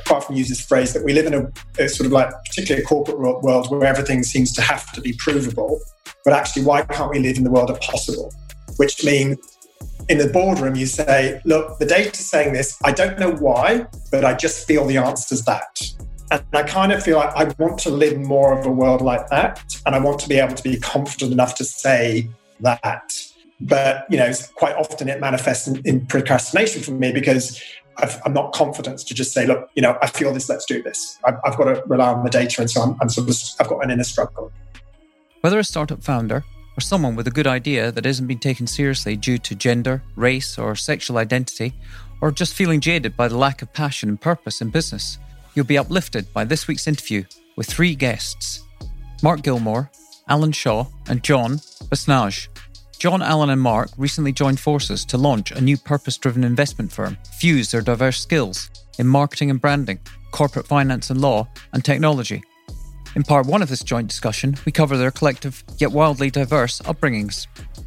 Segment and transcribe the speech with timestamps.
[0.00, 1.50] Apart from use this phrase that we live in a,
[1.82, 5.14] a sort of like, particularly a corporate world where everything seems to have to be
[5.18, 5.80] provable.
[6.24, 8.32] But actually, why can't we live in the world of possible?
[8.76, 9.38] Which means
[10.08, 12.78] in the boardroom, you say, look, the data's saying this.
[12.84, 15.80] I don't know why, but I just feel the answer's that.
[16.30, 19.28] And I kind of feel like I want to live more of a world like
[19.28, 19.62] that.
[19.86, 22.28] And I want to be able to be confident enough to say
[22.60, 23.12] that.
[23.60, 27.62] But, you know, quite often it manifests in, in procrastination for me because
[27.98, 30.82] i am not confident to just say, look, you know, I feel this, let's do
[30.82, 31.18] this.
[31.24, 32.62] I've, I've got to rely on the data.
[32.62, 34.52] And so I'm, I'm sort of, I've got an inner struggle.
[35.42, 36.44] Whether a startup founder
[36.76, 40.58] or someone with a good idea that isn't being taken seriously due to gender, race,
[40.58, 41.72] or sexual identity,
[42.20, 45.18] or just feeling jaded by the lack of passion and purpose in business,
[45.54, 47.22] you'll be uplifted by this week's interview
[47.56, 48.62] with three guests
[49.22, 49.90] Mark Gilmour,
[50.28, 51.58] Allyn Shaw, and John
[51.88, 52.48] Basnage.
[52.98, 57.16] John, Allyn and Mark recently joined forces to launch a new purpose driven investment firm,
[57.38, 59.98] fuse their diverse skills in marketing and branding,
[60.30, 62.42] corporate finance and law, and technology
[63.14, 67.46] in part one of this joint discussion, we cover their collective yet wildly diverse upbringings.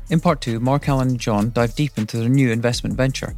[0.09, 3.36] In part two, Mark Allyn and John dive deep into their new investment venture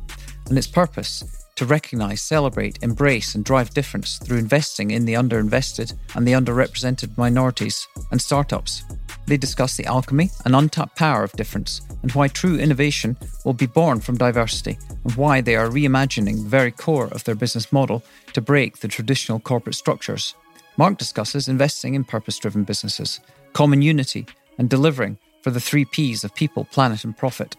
[0.47, 1.23] and its purpose
[1.59, 7.17] to recognise, celebrate, embrace, and drive difference through investing in the underinvested and the underrepresented
[7.17, 8.85] minorities and startups.
[9.27, 13.65] They discuss the alchemy and untapped power of difference and why true innovation will be
[13.65, 18.05] born from diversity and why they are reimagining the very core of their business model
[18.31, 20.35] to break the traditional corporate structures.
[20.77, 23.19] Mark discusses investing in purpose driven businesses,
[23.51, 24.25] common unity,
[24.57, 27.57] and delivering for the three P's of people, planet, and profit.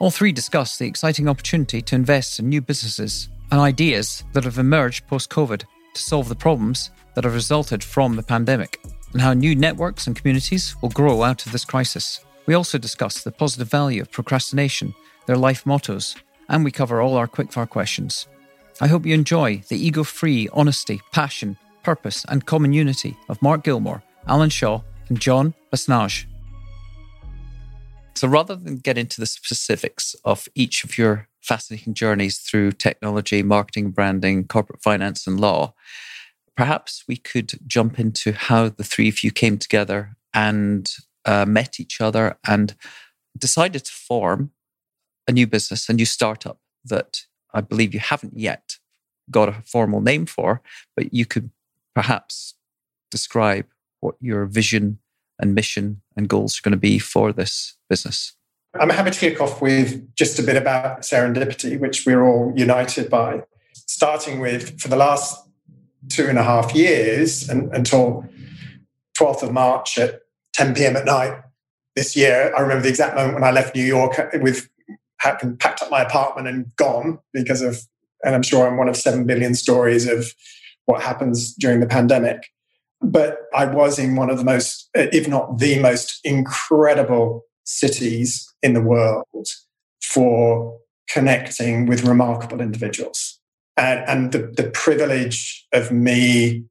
[0.00, 4.58] All three discuss the exciting opportunity to invest in new businesses and ideas that have
[4.58, 5.62] emerged post COVID
[5.94, 10.16] to solve the problems that have resulted from the pandemic, and how new networks and
[10.16, 12.24] communities will grow out of this crisis.
[12.46, 14.92] We also discuss the positive value of procrastination,
[15.26, 16.16] their life mottos,
[16.48, 18.26] and we cover all our quickfire questions.
[18.80, 23.62] I hope you enjoy the ego free honesty, passion, purpose, and common unity of Mark
[23.62, 26.24] Gilmour, Allyn Shaw, and John Basnage.
[28.16, 33.42] So rather than get into the specifics of each of your fascinating journeys through technology,
[33.42, 35.74] marketing, branding, corporate finance, and law,
[36.56, 40.90] perhaps we could jump into how the three of you came together and
[41.24, 42.74] uh, met each other and
[43.36, 44.50] decided to form
[45.28, 47.22] a new business, a new startup that
[47.52, 48.76] I believe you haven't yet
[49.30, 50.60] got a formal name for,
[50.96, 51.50] but you could
[51.94, 52.54] perhaps
[53.10, 53.66] describe
[54.00, 54.98] what your vision
[55.38, 58.34] and mission and goals are going to be for this business?
[58.80, 63.08] I'm happy to kick off with just a bit about serendipity, which we're all united
[63.08, 63.42] by.
[63.72, 65.48] Starting with for the last
[66.08, 68.24] two and a half years and, until
[69.16, 70.22] 12th of March at
[70.54, 70.96] 10 p.m.
[70.96, 71.40] at night
[71.94, 74.68] this year, I remember the exact moment when I left New York with
[75.18, 77.80] having packed up my apartment and gone because of,
[78.24, 80.34] and I'm sure I'm one of 7 billion stories of
[80.86, 82.48] what happens during the pandemic.
[83.00, 88.74] But I was in one of the most, if not the most incredible cities in
[88.74, 89.46] the world
[90.02, 93.40] for connecting with remarkable individuals.
[93.76, 96.64] And, and the, the privilege of me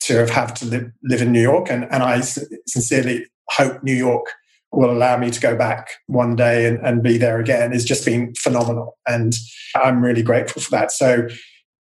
[0.00, 3.94] to have had to live, live in New York, and, and I sincerely hope New
[3.94, 4.26] York
[4.72, 8.04] will allow me to go back one day and, and be there again, has just
[8.04, 8.98] been phenomenal.
[9.06, 9.34] And
[9.74, 10.92] I'm really grateful for that.
[10.92, 11.28] So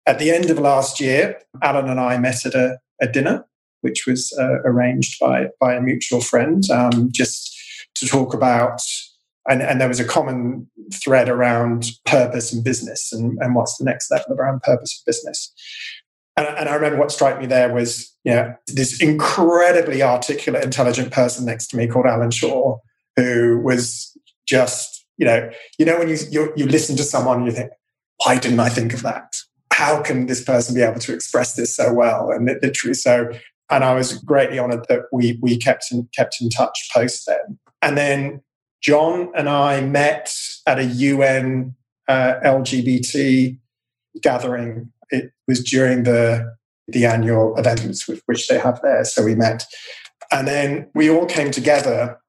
[0.05, 3.45] at the end of last year, Allyn and I met at a, a dinner,
[3.81, 7.54] which was uh, arranged by, by a mutual friend, um, just
[7.95, 8.81] to talk about,
[9.47, 13.85] and, and, there was a common thread around purpose and business and, and what's the
[13.85, 15.53] next level around purpose of business.
[16.37, 21.11] And, and, I remember what struck me there was, you know, this incredibly articulate, intelligent
[21.11, 22.77] person next to me called Allyn Shaw,
[23.15, 24.17] who was
[24.47, 27.71] just, you know, you know when you you, you listen to someone and you think,
[28.25, 29.33] why didn't I think of that?
[29.75, 32.31] how can this person be able to express this so well?
[32.31, 33.29] And literally, so
[33.69, 37.59] and I was greatly honoured that we we kept in kept in touch post then.
[37.85, 38.41] And then
[38.81, 40.35] John and I met
[40.67, 41.75] at a UN
[42.07, 43.57] uh, LGBT
[44.21, 44.91] gathering.
[45.11, 46.55] It was during the
[46.87, 49.03] the annual events which they have there.
[49.05, 49.65] So we met,
[50.31, 52.19] and then we all came together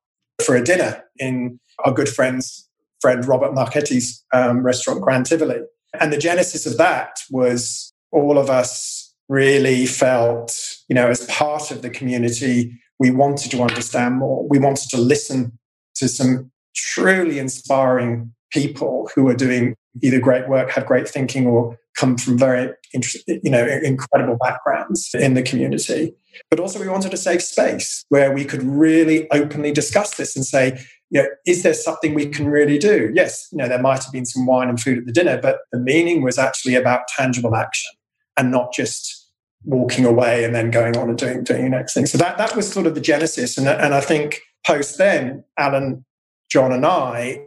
[0.42, 2.68] for a dinner in our good friend's
[3.00, 5.60] friend Robert Marchetti's um, restaurant Grand Tivoli.
[6.00, 10.54] And the genesis of that was all of us really felt,
[10.88, 14.46] you know, as part of the community, we wanted to understand more.
[14.48, 15.58] We wanted to listen
[15.96, 21.78] to some truly inspiring people who are doing either great work, have great thinking, or
[21.96, 26.14] come from very, you know, incredible backgrounds in the community.
[26.50, 30.44] But also, we wanted a safe space where we could really openly discuss this and
[30.44, 30.78] say,
[31.10, 33.10] you know, is there something we can really do?
[33.14, 35.60] Yes, you know, there might have been some wine and food at the dinner, but
[35.72, 37.92] the meaning was actually about tangible action
[38.36, 39.25] and not just
[39.66, 42.06] walking away and then going on and doing doing the next thing.
[42.06, 43.58] So that that was sort of the genesis.
[43.58, 46.04] And, and I think post then, Allyn,
[46.50, 47.40] John, and I,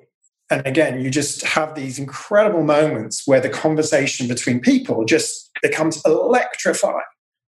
[0.51, 6.01] and again, you just have these incredible moments where the conversation between people just becomes
[6.05, 7.01] electrifying.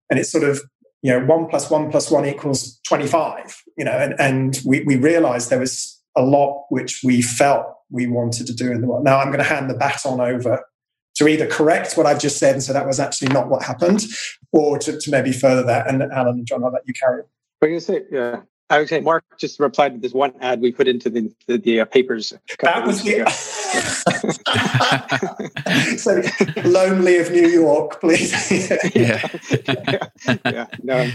[0.08, 0.60] And it's sort of
[1.02, 4.96] you know, one plus one plus one equals 25, you know, and, and we, we
[4.96, 9.04] realized there was a lot which we felt we wanted to do in the world.
[9.04, 10.62] Now I'm going to hand the baton over
[11.20, 14.06] to either correct what I've just said and so that was actually not what happened,
[14.52, 15.86] or to, to maybe further that.
[15.86, 17.26] And Allyn and John, I'll let you carry on.
[17.58, 18.04] What are you say?
[18.10, 18.40] Yeah.
[18.70, 21.58] I would say Mark just replied to this one ad we put into the the,
[21.58, 22.32] the uh, papers.
[22.62, 23.26] That was the
[25.98, 26.22] so
[26.64, 28.50] lonely of New York, please.
[28.94, 29.28] yeah.
[29.66, 29.98] yeah,
[30.46, 31.10] yeah, no,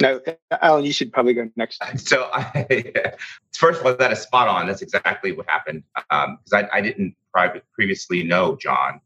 [0.00, 0.20] no,
[0.62, 1.82] Allyn, you should probably go next.
[1.96, 2.92] So, I,
[3.52, 4.66] first of all, that is spot on.
[4.66, 7.16] That's exactly what happened because um, I, I, didn't
[7.72, 9.00] previously know John,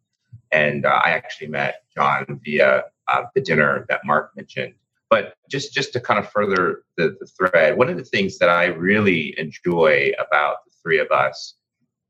[0.50, 4.74] and uh, I actually met John via uh, the dinner that Mark mentioned.
[5.08, 8.48] But just just to kind of further the, the thread, one of the things that
[8.48, 11.54] I really enjoy about the three of us,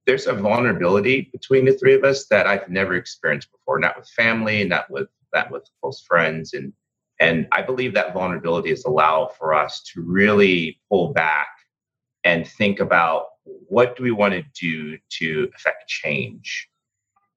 [0.06, 4.08] there's a vulnerability between the three of us that I've never experienced before, not with
[4.08, 6.72] family, not with that with close friends, and
[7.22, 11.48] and I believe that vulnerability is allow for us to really pull back
[12.24, 16.68] and think about what do we want to do to affect change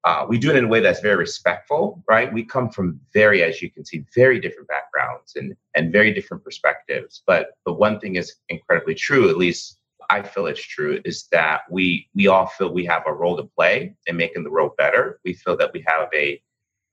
[0.05, 2.31] uh, we do it in a way that's very respectful, right?
[2.31, 6.43] We come from very, as you can see, very different backgrounds and and very different
[6.43, 7.23] perspectives.
[7.25, 9.79] But the one thing is incredibly true, at least
[10.11, 13.49] I feel it's true, is that we we all feel we have a role to
[13.57, 15.19] play in making the world better.
[15.25, 16.39] We feel that we have a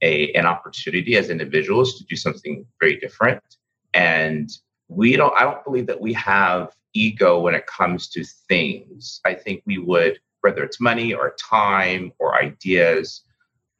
[0.02, 3.42] a an opportunity as individuals to do something very different,
[3.94, 4.50] and
[4.88, 5.34] we don't.
[5.38, 9.20] I don't believe that we have ego when it comes to things.
[9.24, 13.22] I think we would whether it's money or time or ideas.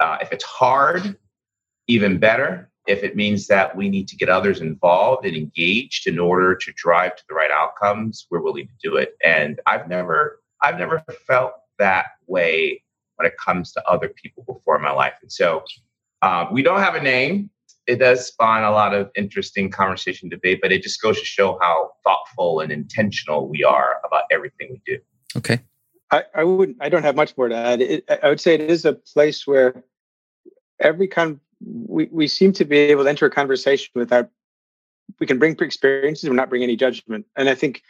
[0.00, 1.16] Uh, if it's hard,
[1.86, 2.70] even better.
[2.86, 6.72] If it means that we need to get others involved and engaged in order to
[6.74, 9.16] drive to the right outcomes, we're willing to do it.
[9.24, 12.82] And I've never, I've never felt that way
[13.16, 15.14] when it comes to other people before in my life.
[15.22, 15.62] And so
[16.22, 17.50] uh, we don't have a name.
[17.86, 21.58] It does spawn a lot of interesting conversation, debate, but it just goes to show
[21.60, 25.00] how thoughtful and intentional we are about everything we do.
[25.36, 25.60] Okay.
[26.12, 27.80] I, I would I don't have much more to add.
[27.80, 29.82] It, I would say it is a place where
[30.78, 34.30] every con we, we seem to be able to enter a conversation without
[35.18, 37.26] we can bring experiences, we're not bring any judgment.
[37.36, 37.82] And I think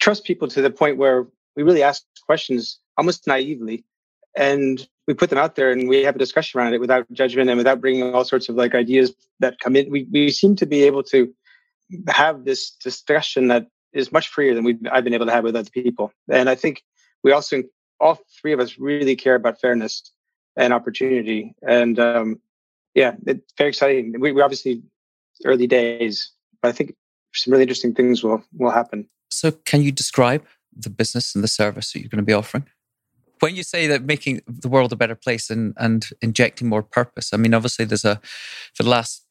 [0.00, 1.26] trust people to the point where
[1.56, 3.84] we really ask questions almost naively
[4.36, 7.48] and we put them out there and we have a discussion around it without judgment
[7.48, 9.90] and without bringing all sorts of like ideas that come in.
[9.90, 11.34] We, we seem to be able to
[12.08, 15.56] have this discussion that is much freer than we've I've been able to have with
[15.56, 16.12] other people.
[16.30, 16.84] And I think
[17.24, 17.62] we also
[17.98, 20.12] all three of us really care about fairness
[20.56, 22.40] and opportunity and um,
[22.94, 24.82] yeah it's very exciting we, we obviously
[25.44, 26.32] early days
[26.62, 26.94] but i think
[27.32, 30.44] some really interesting things will will happen so can you describe
[30.76, 32.66] the business and the service that you're going to be offering
[33.40, 37.32] when you say that making the world a better place and, and injecting more purpose
[37.32, 38.20] i mean obviously there's a
[38.74, 39.24] for the last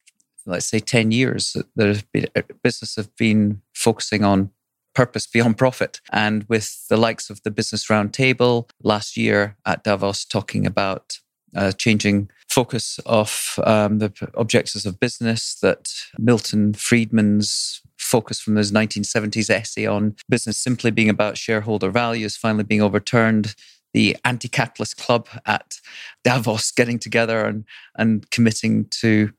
[0.46, 2.26] let's say 10 years there's been
[2.62, 4.50] business have been focusing on
[4.98, 6.00] purpose beyond profit.
[6.12, 11.20] And with the likes of the Business Roundtable last year at Davos talking about
[11.54, 18.72] uh, changing focus of um, the objectives of business, that Milton Friedman's focus from his
[18.72, 23.54] 1970s essay on business simply being about shareholder value is finally being overturned.
[23.98, 25.80] The anti capitalist club at
[26.22, 27.64] Davos getting together and,
[27.96, 29.32] and committing to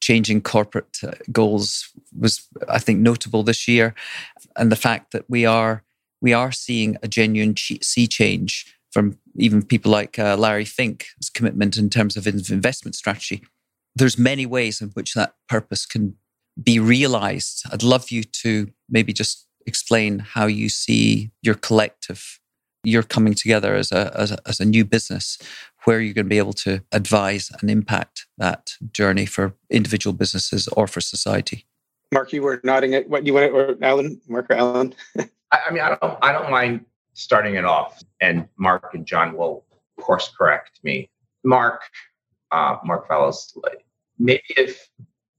[0.00, 3.94] changing corporate uh, goals was, I think, notable this year,
[4.56, 5.84] and the fact that we are
[6.22, 11.76] we are seeing a genuine sea change from even people like uh, Larry Fink's commitment
[11.76, 13.44] in terms of investment strategy.
[13.94, 16.14] There's many ways in which that purpose can
[16.62, 17.64] be realized.
[17.70, 22.40] I'd love you to maybe just explain how you see your collective,
[22.86, 25.38] you're coming together as a, as a, as a new business
[25.84, 30.68] where you're going to be able to advise and impact that journey for individual businesses
[30.68, 31.66] or for society.
[32.12, 34.94] Mark, you were nodding at what you want, or Allyn, Mark or Allyn.
[35.18, 39.64] I mean, I don't, I don't mind starting it off, and Mark and John will,
[40.00, 41.10] course, correct me.
[41.44, 41.82] Mark,
[42.52, 43.56] uh, Mark Fellows,
[44.18, 44.88] maybe if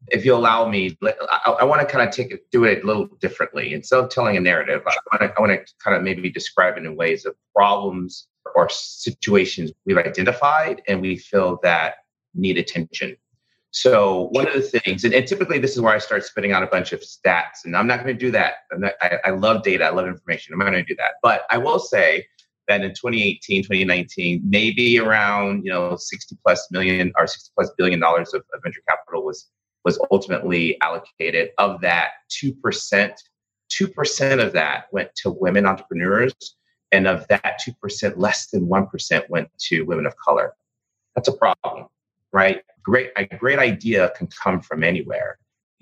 [0.10, 2.88] if you allow me, I, I want to kind of take it, do it a
[2.88, 3.74] little differently.
[3.74, 6.78] Instead of telling a narrative, I want to, I want to kind of maybe describe
[6.78, 11.96] it in ways of problems or situations we've identified and we feel that
[12.34, 13.18] need attention.
[13.72, 16.64] So one of the things, and, and, typically this is where I start spitting out
[16.64, 18.56] a bunch of stats, and I'm not going to do that.
[18.72, 20.54] Not, I, I, love data, I love information.
[20.54, 21.16] I'm not going to do that.
[21.22, 22.26] But I will say
[22.68, 28.00] that in 2018, 2019, maybe around you know 60 plus million or 60 plus billion
[28.00, 29.50] dollars of, of venture capital was
[29.88, 31.52] was ultimately allocated.
[31.58, 33.14] Of that, two percent,
[33.70, 36.36] two percent of that went to women entrepreneurs,
[36.92, 40.54] and of that two percent, less than one percent went to women of color.
[41.16, 41.88] That's a problem,
[42.34, 42.64] right?
[42.84, 45.40] Great, a great idea can come from anywhere.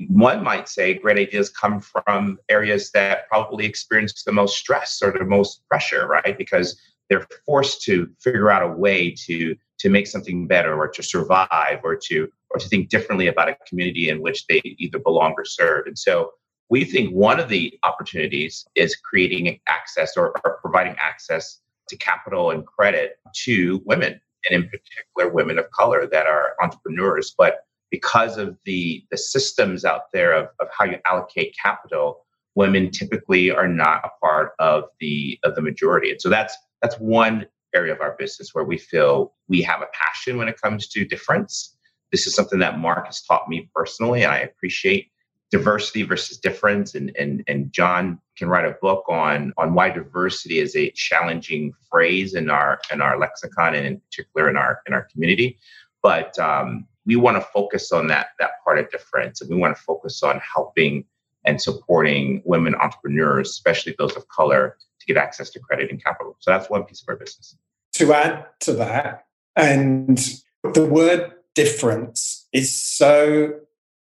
[0.08, 5.14] One might say great ideas come from areas that probably experience the most stress or
[5.14, 6.38] the most pressure, right?
[6.38, 11.04] Because they're forced to figure out a way to to make something better or to
[11.04, 15.34] survive or to or to think differently about a community in which they either belong
[15.38, 15.88] or serve.
[15.88, 16.32] And so
[16.70, 22.52] we think one of the opportunities is creating access or, or providing access to capital
[22.52, 27.60] and credit to women and in particular women of color that are entrepreneurs but
[27.92, 33.52] because of the the systems out there of, of how you allocate capital women typically
[33.52, 37.94] are not a part of the of the majority and so that's that's one area
[37.94, 41.76] of our business where we feel we have a passion when it comes to difference.
[42.12, 45.12] This is something that mark has taught me personally and i appreciate
[45.52, 46.96] diversity versus difference.
[46.96, 51.74] And, and and john can write a book on on why diversity is a challenging
[51.90, 55.58] phrase in our in our lexicon and in particular in our in our community.
[56.02, 59.76] But um, we want to focus on that that part of difference and we want
[59.76, 61.06] to focus on helping
[61.46, 66.36] and supporting women entrepreneurs especially those of color to get access to credit and capital
[66.40, 67.56] so that's one piece of our business
[67.94, 69.26] to add to that
[69.56, 70.42] and
[70.74, 73.54] the word difference is so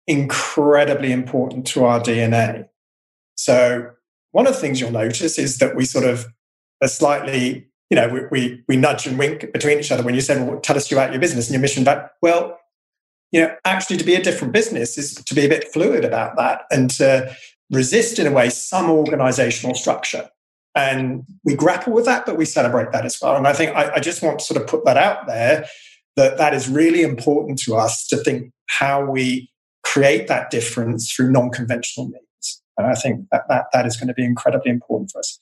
[0.08, 2.68] incredibly important to our DNA.
[3.36, 3.92] So
[4.32, 6.28] one of the things you'll notice is that we sort of
[6.82, 10.22] are slightly, you know, we, we, we nudge and wink between each other when you
[10.22, 11.84] say, well, tell us about your business and your mission.
[11.84, 12.60] But well,
[13.32, 16.36] you know, actually to be a different business is to be a bit fluid about
[16.38, 17.36] that and to
[17.70, 20.29] resist in a way some organizational structure.
[20.75, 23.36] And we grapple with that, but we celebrate that as well.
[23.36, 25.65] And I think I, I just want to sort of put that out there
[26.15, 29.50] that that is really important to us to think how we
[29.84, 32.62] create that difference through non-conventional means.
[32.77, 35.39] And I think that, that, that is going to be incredibly important for us.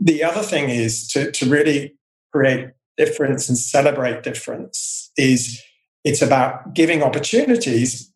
[0.00, 1.94] The other thing is to, to really
[2.32, 5.62] create difference and celebrate difference is
[6.04, 8.12] it's about giving opportunities,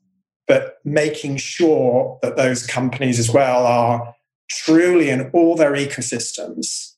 [0.47, 4.15] but making sure that those companies as well are
[4.51, 6.95] truly in all their ecosystems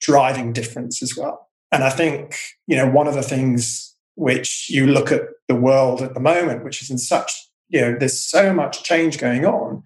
[0.00, 1.48] driving difference as well.
[1.70, 2.36] And I think,
[2.66, 6.64] you know, one of the things which you look at the world at the moment,
[6.64, 7.32] which is in such
[7.72, 9.82] you know there's so much change going on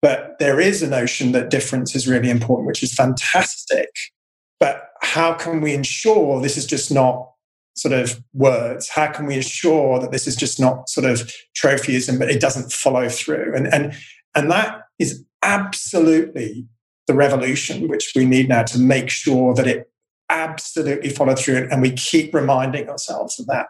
[0.00, 3.90] but there is a notion that difference is really important which is fantastic
[4.58, 7.30] but how can we ensure this is just not
[7.74, 8.88] sort of words.
[8.88, 12.72] How can we ensure that this is just not sort of trophyism but it doesn't
[12.72, 13.54] follow through?
[13.54, 13.94] And and
[14.34, 16.66] and that is absolutely
[17.06, 19.90] the revolution which we need now to make sure that it
[20.30, 23.66] absolutely follow through and we keep reminding ourselves of that.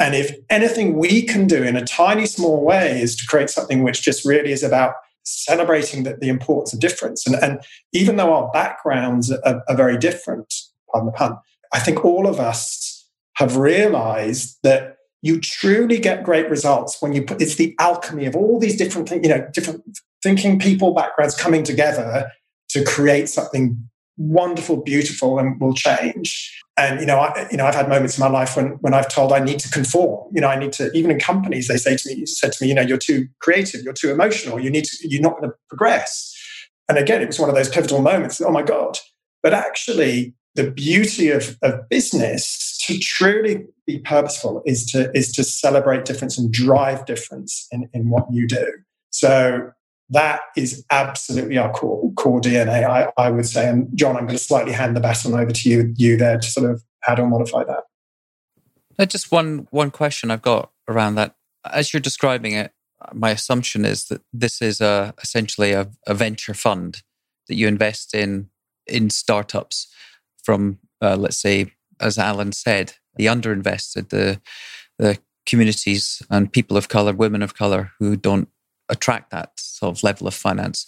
[0.00, 3.84] And if anything we can do in a tiny, small way is to create something
[3.84, 7.24] which just really is about celebrating the, the importance of difference.
[7.24, 7.60] And, and
[7.92, 10.52] even though our backgrounds are, are very different,
[10.90, 11.36] pardon the pun,
[11.72, 12.91] I think all of us
[13.36, 18.34] have realized that you truly get great results when you put it's the alchemy of
[18.34, 19.82] all these different things, you know different
[20.22, 22.30] thinking people backgrounds coming together
[22.68, 27.74] to create something wonderful beautiful and will change and you know, I, you know, I've
[27.74, 30.30] had moments in my life when when I've told I need to conform.
[30.32, 30.90] You know, I need to.
[30.92, 33.82] Even in companies, they say to me, said to me, you know, you're too creative,
[33.82, 36.34] you're too emotional, you need to, you're not going to progress.
[36.88, 38.40] And again, it was one of those pivotal moments.
[38.40, 38.98] Oh my god!
[39.42, 45.44] But actually, the beauty of, of business to truly be purposeful is to is to
[45.44, 48.66] celebrate difference and drive difference in, in what you do.
[49.10, 49.72] So
[50.10, 53.68] that is absolutely our core, core DNA, I, I would say.
[53.68, 56.46] And John, I'm going to slightly hand the baton over to you, you there to
[56.46, 59.08] sort of how to modify that.
[59.08, 61.34] Just one one question I've got around that.
[61.70, 62.72] As you're describing it,
[63.12, 67.02] my assumption is that this is a essentially a, a venture fund
[67.48, 68.50] that you invest in
[68.86, 69.88] in startups
[70.42, 74.40] from, uh, let's say, as Allyn said, the underinvested, the
[74.98, 78.48] the communities and people of color, women of color who don't
[78.88, 80.86] attract that sort of level of finance.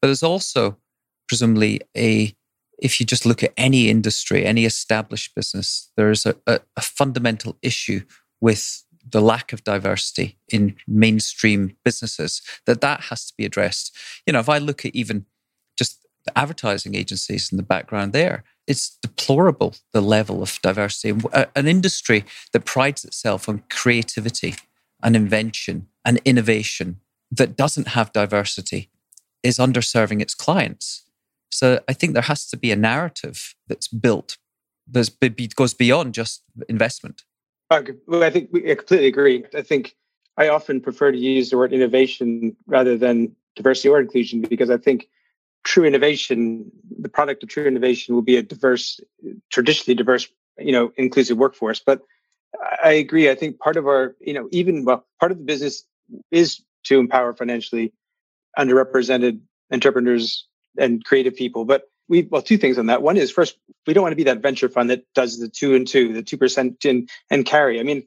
[0.00, 0.76] But there's also
[1.28, 2.34] presumably a
[2.78, 7.56] if you just look at any industry, any established business, there's a, a, a, fundamental
[7.62, 8.02] issue
[8.42, 13.96] with the lack of diversity in mainstream businesses that that has to be addressed.
[14.26, 15.24] You know, if I look at even
[15.78, 21.18] just the advertising agencies in the background there, it's deplorable the level of diversity.
[21.54, 24.54] An industry that prides itself on creativity
[25.02, 28.90] and invention and innovation that doesn't have diversity
[29.42, 31.04] is underserving its clients.
[31.50, 34.38] So I think there has to be a narrative that's built
[34.90, 37.24] that goes beyond just investment.
[37.70, 39.44] Well, I think we, I completely agree.
[39.54, 39.96] I think
[40.36, 44.76] I often prefer to use the word innovation rather than diversity or inclusion because I
[44.76, 45.08] think
[45.66, 49.00] true innovation, the product of true innovation will be a diverse,
[49.50, 51.80] traditionally diverse, you know, inclusive workforce.
[51.80, 52.02] But
[52.82, 53.28] I agree.
[53.28, 55.84] I think part of our, you know, even well, part of the business
[56.30, 57.92] is to empower financially
[58.56, 59.40] underrepresented
[59.72, 60.46] entrepreneurs
[60.78, 61.64] and creative people.
[61.64, 63.02] But we well, two things on that.
[63.02, 63.58] One is first,
[63.88, 66.22] we don't want to be that venture fund that does the two and two, the
[66.22, 67.80] two percent in and carry.
[67.80, 68.04] I mean,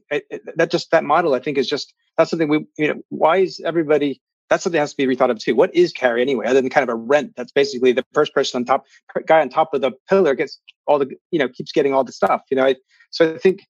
[0.55, 3.59] that just that model, I think, is just that's something we, you know, why is
[3.59, 4.21] everybody?
[4.49, 5.55] That's something that has to be rethought of too.
[5.55, 7.33] What is carry anyway, other than kind of a rent?
[7.35, 8.85] That's basically the first person on top,
[9.27, 12.11] guy on top of the pillar gets all the, you know, keeps getting all the
[12.11, 12.41] stuff.
[12.49, 12.75] You know, I,
[13.11, 13.61] so I think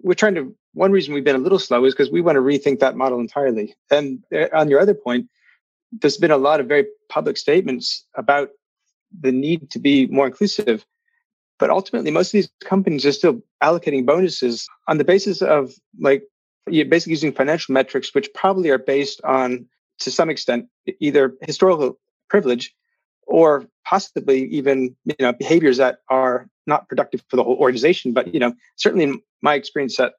[0.00, 0.54] we're trying to.
[0.74, 3.18] One reason we've been a little slow is because we want to rethink that model
[3.18, 3.74] entirely.
[3.90, 5.28] And uh, on your other point,
[5.90, 8.50] there's been a lot of very public statements about
[9.18, 10.86] the need to be more inclusive.
[11.58, 16.22] But ultimately, most of these companies are still allocating bonuses on the basis of like
[16.68, 19.66] you're basically using financial metrics, which probably are based on,
[20.00, 20.68] to some extent,
[21.00, 22.74] either historical privilege
[23.26, 28.12] or possibly even you know behaviors that are not productive for the whole organization.
[28.12, 30.14] But you know, certainly in my experience at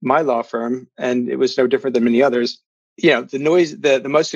[0.00, 2.60] my law firm, and it was no different than many others.
[2.96, 4.34] You know, the noise, the the most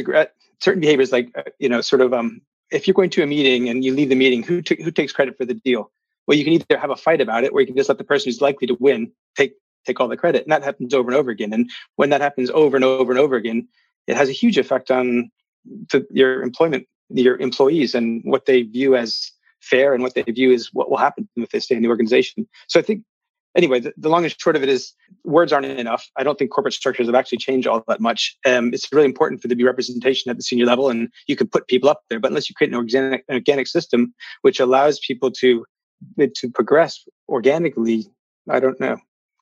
[0.61, 3.69] certain behaviors like uh, you know, sort of um, if you're going to a meeting
[3.69, 5.91] and you leave the meeting, who t- who takes credit for the deal?
[6.27, 8.05] Well, you can either have a fight about it, or you can just let the
[8.05, 11.19] person who's likely to win take take all the credit, and that happens over and
[11.19, 11.53] over again.
[11.53, 13.69] And when that happens over and over and over again,
[14.07, 15.31] it has a huge effect on
[15.65, 19.31] the, your employment, your employees, and what they view as
[19.61, 22.49] fair, and what they view as what will happen if they stay in the organization.
[22.69, 23.05] So I think
[23.57, 24.93] anyway, the, the, long and short of it is
[25.25, 26.09] words aren't enough.
[26.17, 28.37] I don't think corporate structures have actually changed all that much.
[28.47, 31.37] Um, it's really important for there to be representation at the senior level, and you
[31.37, 32.21] can put people up there.
[32.21, 35.65] But unless you create an organic, an organic system which allows people to
[36.19, 38.07] to progress organically,
[38.51, 38.97] I don't know.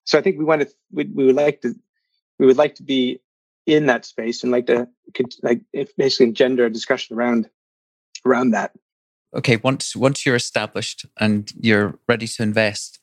[0.04, 1.74] So I think we want to we, we would like to
[2.38, 3.20] we would like to be
[3.70, 4.88] in that space and like to
[5.42, 5.60] like
[5.96, 7.48] basically engender a discussion around
[8.26, 8.72] around that.
[9.34, 12.98] Okay, once once you're established and you're ready to invest,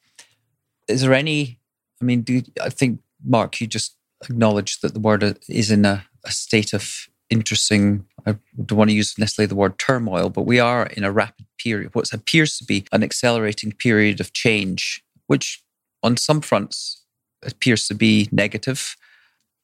[0.88, 1.60] is there any?
[2.02, 5.86] I mean, do I think Mark, you just acknowledged that the word uh, is in
[5.86, 8.06] a, a state of interesting.
[8.26, 11.46] I don't want to use necessarily the word turmoil, but we are in a rapid
[11.58, 15.63] period, what appears to be an accelerating period of change, which
[16.04, 17.04] on some fronts
[17.44, 18.98] appears to be negative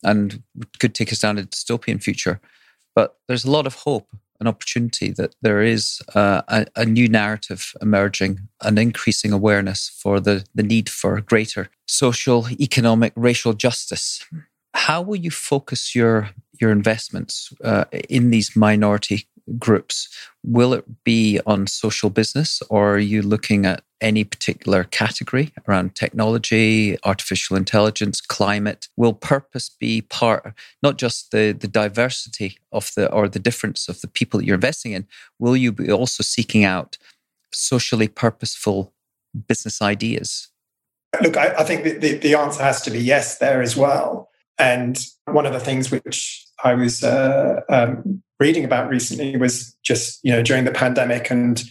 [0.04, 0.44] and
[0.80, 2.40] could take us down a dystopian future.
[2.96, 4.08] But there's a lot of hope
[4.44, 10.20] an opportunity that there is uh, a, a, new narrative emerging, an increasing awareness for
[10.20, 14.26] the, the need for greater social, economic, racial justice.
[14.74, 20.10] How will you focus your your investments uh, in these minority groups?
[20.44, 25.96] Will it be on social business, or are you looking at any particular category around
[25.96, 28.88] technology, artificial intelligence, climate?
[28.98, 34.02] Will purpose be part, not just the, the diversity of the or the difference of
[34.02, 35.08] the people that you're investing in?
[35.40, 36.98] Will you be also seeking out
[37.52, 38.94] socially purposeful
[39.48, 40.50] business ideas?
[41.22, 44.30] Look, I, I think the, the, answer has to be yes there as well.
[44.58, 50.20] And one of the things which I was uh, um, reading about recently was just,
[50.24, 51.64] you know, during the pandemic and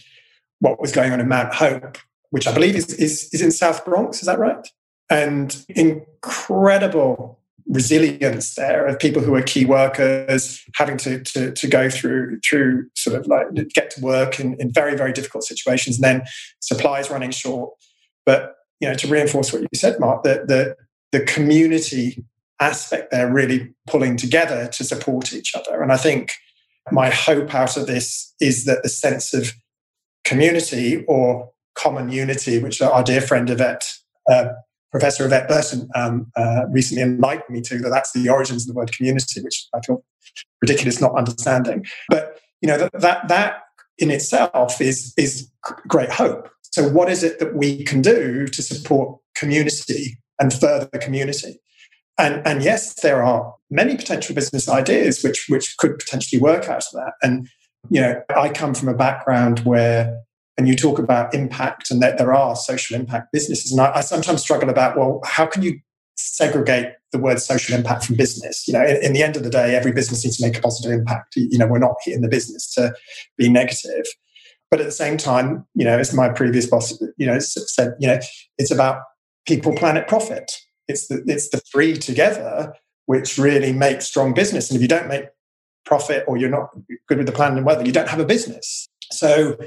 [0.59, 1.97] what was going on in Mount Hope
[2.33, 4.21] which I believe is, is, is in South Bronx.
[4.21, 4.67] Is that right?
[5.07, 11.91] And incredible resilience there of people who are key workers having to, to, to go
[11.91, 16.03] through through sort of like get to work in, in very very difficult situations and
[16.03, 16.23] then
[16.59, 17.71] supplies running short
[18.25, 20.75] but you know to reinforce what you said mark that the
[21.13, 22.25] the community
[22.59, 26.33] aspect there really pulling together to support each other and i think
[26.91, 29.53] my hope out of this is that the sense of
[30.25, 33.93] community or common unity, which our dear friend Yvette,
[34.29, 34.49] uh,
[34.91, 38.77] Professor Yvette Burton, um, uh, recently enlightened me to, that that's the origins of the
[38.77, 40.03] word community, which I feel
[40.61, 41.85] ridiculous not understanding.
[42.09, 43.63] But you know that that, that
[43.97, 45.49] in itself is is
[45.87, 46.49] great hope.
[46.71, 51.59] So, what is it that we can do to support community and further community?
[52.17, 56.83] And, and yes, there are many potential business ideas which which could potentially work out
[56.85, 57.13] of that.
[57.23, 57.47] And
[57.89, 60.23] you know, I come from a background where
[60.57, 63.71] and you talk about impact and that there are social impact businesses.
[63.71, 65.79] And I, I, sometimes struggle about, well, how can you
[66.15, 68.67] segregate the word social impact from business?
[68.67, 70.61] You know, in, in, the end of the day, every business needs to make a
[70.61, 71.35] positive impact.
[71.35, 72.93] You know, we're not in the business to
[73.37, 74.05] be negative.
[74.69, 78.07] But at the same time, you know, as my previous boss, you know, said, you
[78.07, 78.19] know,
[78.57, 79.01] it's about
[79.47, 80.51] people, planet, profit.
[80.93, 82.73] It's the it's the three together
[83.05, 84.69] which really make strong business.
[84.69, 85.25] And if you don't make
[85.85, 86.69] profit or you're not
[87.07, 88.87] good with the plan and weather, you don't have a business.
[89.11, 89.57] So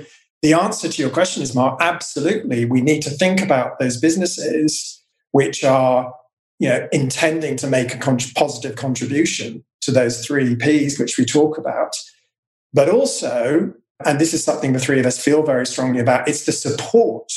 [0.41, 2.65] the answer to your question is, Mark, absolutely.
[2.65, 6.15] We need to think about those businesses which are
[6.59, 11.25] you know, intending to make a con- positive contribution to those three P's which we
[11.25, 11.95] talk about.
[12.73, 16.47] But also, and this is something the three of us feel very strongly about, it's
[16.47, 17.31] the support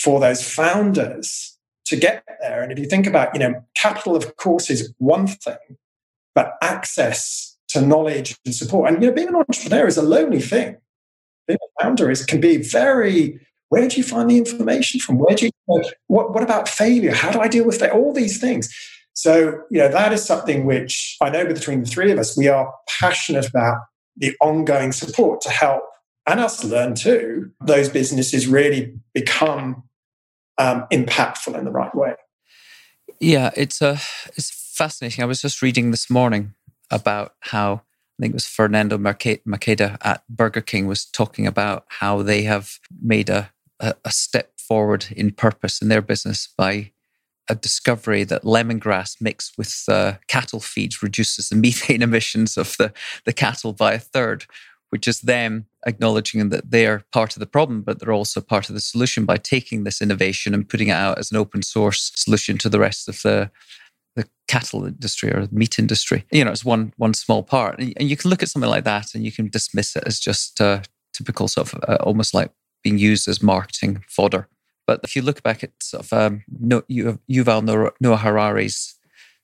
[0.00, 1.57] for those founders
[1.88, 2.62] to get there.
[2.62, 5.56] And if you think about, you know, capital, of course, is one thing,
[6.34, 8.90] but access to knowledge and support.
[8.90, 10.76] And you know, being an entrepreneur is a lonely thing.
[11.46, 13.40] Being a founder is can be very.
[13.70, 15.18] Where do you find the information from?
[15.18, 15.82] Where do you?
[16.06, 17.12] What What about failure?
[17.12, 17.92] How do I deal with that?
[17.92, 18.72] All these things.
[19.14, 22.48] So you know that is something which I know between the three of us we
[22.48, 23.78] are passionate about
[24.16, 25.82] the ongoing support to help
[26.26, 27.50] and us learn too.
[27.60, 29.87] Those businesses really become
[30.58, 32.14] um, impactful in the right way.
[33.20, 33.98] Yeah, it's a uh,
[34.36, 35.22] it's fascinating.
[35.22, 36.54] I was just reading this morning
[36.90, 37.82] about how
[38.18, 42.78] I think it was Fernando Machado at Burger King was talking about how they have
[43.00, 46.90] made a, a, step forward in purpose in their business by
[47.48, 52.92] a discovery that lemongrass mixed with uh, cattle feeds reduces the methane emissions of the,
[53.24, 54.46] the cattle by a third,
[54.90, 58.74] which is them acknowledging that they're part of the problem, but they're also part of
[58.74, 62.58] the solution by taking this innovation and putting it out as an open source solution
[62.58, 63.50] to the rest of the
[64.16, 66.24] the cattle industry or meat industry.
[66.32, 69.14] You know, it's one one small part, and, you can look at something like that
[69.14, 72.50] and you can dismiss it as just uh, typical sort of uh, almost like
[72.82, 74.48] being used as marketing fodder.
[74.86, 76.44] But if you look back at sort of um,
[77.30, 78.97] Yuval Noah Harari's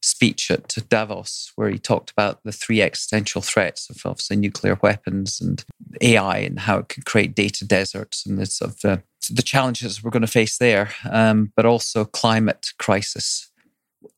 [0.05, 5.41] speech at Davos, where he talked about the three existential threats of obviously nuclear weapons
[5.41, 5.65] and
[6.03, 8.97] AI and how it can create data deserts and the sort of uh,
[9.31, 13.51] the challenges we're going to face there, um, but also climate crisis.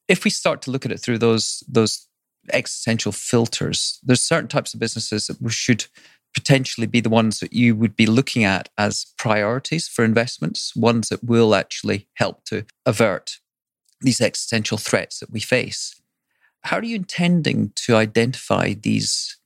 [0.09, 2.09] If we start to look at it through those those
[2.53, 5.87] existential filters, there's certain types of businesses that we should
[6.35, 11.09] potentially be the ones that you would be looking at as priorities for investments, ones
[11.09, 13.39] that will actually help to avert
[14.01, 16.01] these existential threats that we face.
[16.63, 19.39] How are you intending to identify these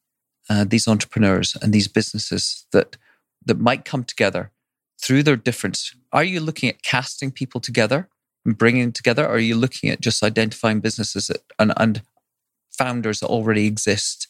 [0.48, 2.96] uh, these entrepreneurs and these businesses that
[3.44, 4.50] that might come together
[5.00, 5.94] through their difference?
[6.12, 8.08] Are you looking at casting people together
[8.44, 9.24] and bringing them together?
[9.24, 12.02] Or are you looking at just identifying businesses that, and, and
[12.70, 14.28] founders that already exist?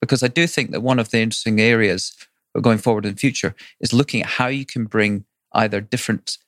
[0.00, 2.14] Because I do think that one of the interesting areas
[2.60, 6.38] going forward in the future is looking at how you can bring either different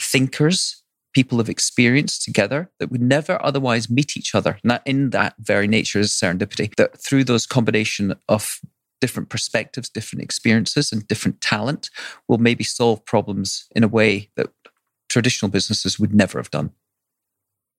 [0.00, 0.82] thinkers,
[1.16, 4.58] people of experience together that would never otherwise meet each other.
[4.62, 6.74] And that in that very nature is serendipity.
[6.76, 8.60] That through those combination of
[9.00, 11.88] different perspectives, different experiences, and different talent
[12.28, 14.50] will maybe solve problems in a way that
[15.08, 16.72] traditional businesses would never have done.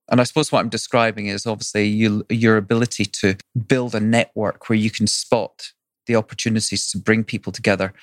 [0.10, 4.68] And I suppose what I'm describing is obviously you, your ability to build a network
[4.68, 5.74] where you can spot
[6.08, 7.94] the opportunities to bring people together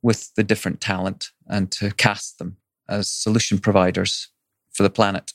[0.00, 2.56] with the different talent and to cast them
[2.88, 4.32] as solution providers
[4.72, 5.32] for the planet.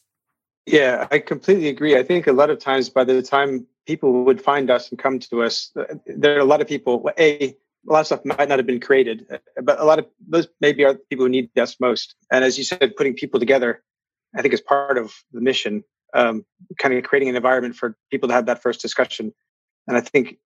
[0.65, 1.97] Yeah, I completely agree.
[1.97, 5.19] I think a lot of times by the time people would find us and come
[5.19, 5.71] to us,
[6.05, 8.81] there are a lot of people, A, a lot of stuff might not have been
[8.81, 9.25] created,
[9.63, 12.15] but a lot of those maybe are people who need us most.
[12.31, 13.81] And as you said, putting people together,
[14.35, 16.45] I think is part of the mission, um,
[16.79, 19.33] kind of creating an environment for people to have that first discussion.
[19.87, 20.37] And I think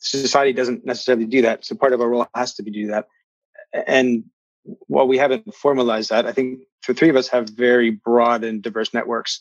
[0.00, 1.64] society doesn't necessarily do that.
[1.64, 3.06] So part of our role has to be to do that.
[3.86, 4.24] And
[4.86, 8.62] while we haven't formalized that, I think the three of us have very broad and
[8.62, 9.40] diverse networks.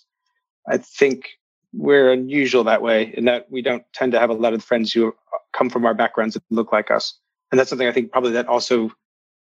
[0.68, 1.30] I think
[1.74, 4.92] we're unusual that way in that we don't tend to have a lot of friends
[4.92, 5.14] who
[5.54, 7.20] come from our backgrounds that look like us
[7.52, 8.92] and that's something I think probably that also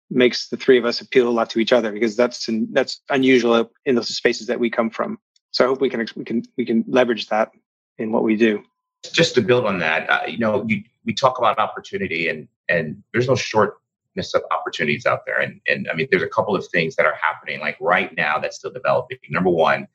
[0.09, 3.01] makes the three of us appeal a lot to each other because that's in, that's
[3.09, 5.19] unusual in the spaces that we come from.
[5.51, 7.51] So I hope we can we can we can leverage that
[7.97, 8.63] in what we do.
[9.11, 13.01] Just to build on that, uh, you know, you, we talk about opportunity, and and
[13.11, 13.35] there's no
[14.17, 15.39] shortness of opportunities out there.
[15.39, 18.39] And and I mean, there's a couple of things that are happening like right now
[18.39, 19.17] that's still developing.
[19.29, 19.87] Number one,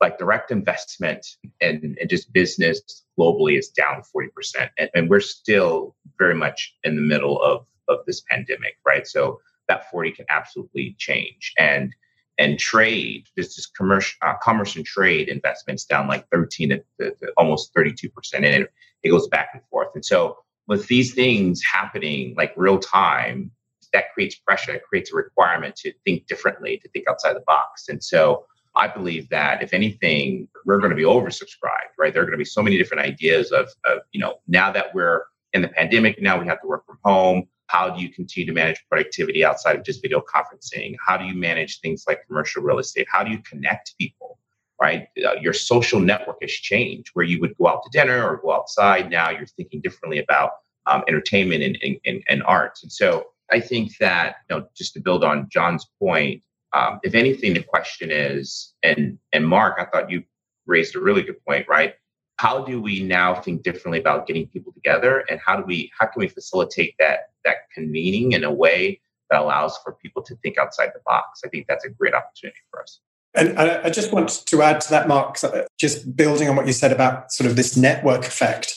[0.00, 1.26] like direct investment
[1.60, 4.68] and, and just business globally is down 40%.
[4.76, 9.06] And, and, we're still very much in the middle of, of this pandemic, right?
[9.06, 11.52] So that 40 can absolutely change.
[11.58, 11.94] And
[12.38, 17.10] and trade, this is commercial, uh, commerce and trade investments down like 13 to, to,
[17.10, 18.08] to almost 32%.
[18.34, 19.90] And it, it goes back and forth.
[19.94, 23.50] And so with these things happening like real time,
[23.92, 24.74] that creates pressure.
[24.74, 27.88] It creates a requirement to think differently, to think outside the box.
[27.88, 32.12] And so I believe that if anything, we're going to be oversubscribed, right?
[32.12, 34.94] There are going to be so many different ideas of, of, you know, now that
[34.94, 37.48] we're in the pandemic, now we have to work from home.
[37.66, 40.94] How do you continue to manage productivity outside of just video conferencing?
[41.06, 43.06] How do you manage things like commercial real estate?
[43.10, 44.38] How do you connect people?
[44.82, 45.06] right?
[45.24, 48.52] Uh, your social network has changed where you would go out to dinner or go
[48.52, 49.08] outside.
[49.10, 50.50] Now you're thinking differently about
[50.86, 52.82] um, entertainment and, and, and, arts.
[52.82, 57.14] And so I think that, you know, just to build on John's point, um, if
[57.14, 60.24] anything, the question is, and and Mark, I thought you
[60.66, 61.94] raised a really good point, right?
[62.38, 66.06] How do we now think differently about getting people together, and how do we how
[66.06, 70.56] can we facilitate that that convening in a way that allows for people to think
[70.56, 71.42] outside the box?
[71.44, 73.00] I think that's a great opportunity for us.
[73.34, 75.38] And I just want to add to that, Mark,
[75.78, 78.74] just building on what you said about sort of this network effect.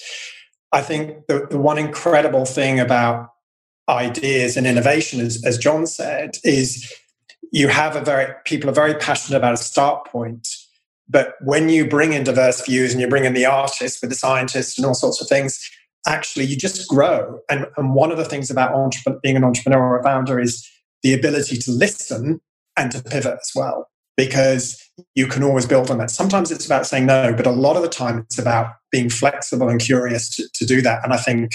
[0.71, 3.34] I think the, the one incredible thing about
[3.89, 6.91] ideas and innovation, as, as John said, is
[7.51, 10.47] you have a very people are very passionate about a start point
[11.07, 14.15] but when you bring in diverse views and you bring in the artists with the
[14.15, 15.59] scientists and all sorts of things
[16.07, 17.39] actually you just grow.
[17.49, 20.67] And, and one of the things about entrepreneur, being an entrepreneur or a founder is
[21.03, 22.41] the ability to listen
[22.77, 24.81] and to pivot as well because
[25.13, 26.09] you can always build on that.
[26.09, 29.69] Sometimes it's about saying no but a lot of the time it's about being flexible
[29.69, 31.03] and curious to, to do that.
[31.03, 31.51] And i think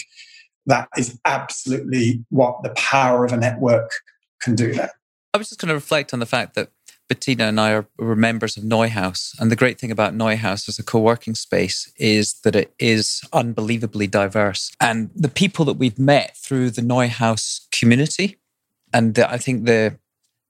[0.66, 3.90] that is absolutely what the power of a network
[4.40, 4.92] can do there
[5.32, 6.70] I was just going to reflect on the fact that
[7.08, 9.38] Bettina and I are, were members of NeueHouse.
[9.40, 13.22] And the great thing about NeueHouse as a co working space is that it is
[13.32, 14.72] unbelievably diverse.
[14.80, 18.38] And the people that we've met through the NeueHouse community,
[18.92, 19.98] and the, I think the,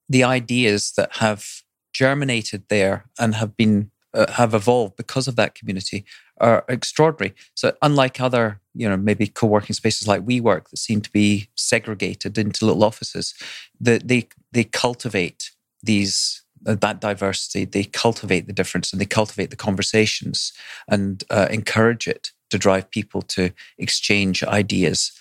[0.08, 1.46] the ideas that have
[1.92, 6.04] germinated there and have been uh, have evolved because of that community
[6.40, 7.34] are extraordinary.
[7.54, 12.38] So unlike other, you know, maybe co-working spaces like WeWork that seem to be segregated
[12.38, 13.34] into little offices,
[13.80, 15.50] that they they cultivate
[15.82, 20.52] these uh, that diversity, they cultivate the difference and they cultivate the conversations
[20.88, 25.12] and uh, encourage it to drive people to exchange ideas.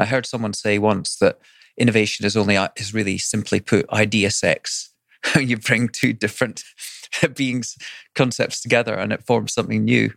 [0.00, 1.38] I heard someone say once that
[1.76, 4.92] innovation is only uh, is really simply put idea sex.
[5.40, 6.64] you bring two different
[7.34, 7.76] beings
[8.14, 10.12] concepts together and it forms something new.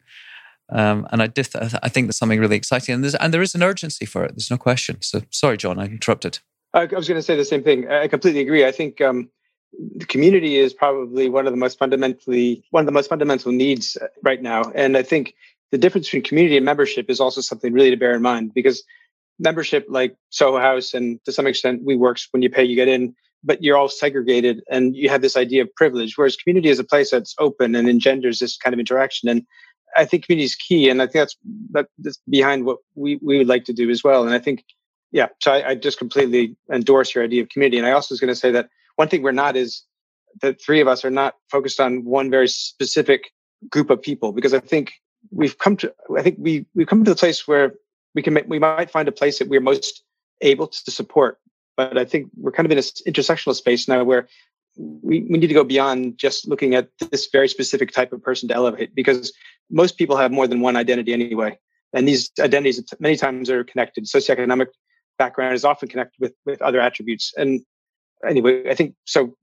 [0.71, 1.45] Um, and I did.
[1.51, 4.31] Th- I think there's something really exciting, and, and there is an urgency for it.
[4.35, 4.97] There's no question.
[5.01, 6.39] So sorry, John, I interrupted.
[6.73, 7.89] I was going to say the same thing.
[7.89, 8.65] I completely agree.
[8.65, 9.29] I think um,
[9.97, 13.97] the community is probably one of the most fundamentally one of the most fundamental needs
[14.01, 15.35] uh, right now, and I think
[15.71, 18.83] the difference between community and membership is also something really to bear in mind because
[19.39, 23.15] membership, like Soho House, and to some extent WeWorks, when you pay, you get in
[23.43, 26.17] but you're all segregated and you have this idea of privilege.
[26.17, 29.29] Whereas community is a place that's open and engenders this kind of interaction.
[29.29, 29.45] And
[29.97, 31.37] I think community is key, and I think that's
[31.71, 34.23] that, that's behind what we we would like to do as well.
[34.23, 34.63] And I think,
[35.11, 37.77] yeah, so I, I just completely endorse your idea of community.
[37.77, 39.83] And I also was going to say that one thing we're not is
[40.41, 43.31] the three of us are not focused on one very specific
[43.69, 44.93] group of people because I think
[45.29, 47.73] we've come to I think we we've come to the place where
[48.15, 50.03] we can make, we might find a place that we're most
[50.41, 51.39] able to support.
[51.77, 54.27] But I think we're kind of in an intersectional space now where
[55.03, 58.49] we, we need to go beyond just looking at this very specific type of person
[58.49, 59.33] to elevate because
[59.69, 61.57] most people have more than one identity anyway.
[61.93, 64.05] And these identities many times are connected.
[64.05, 64.67] Socioeconomic
[65.17, 67.33] background is often connected with, with other attributes.
[67.37, 67.61] And
[68.27, 69.35] anyway, I think so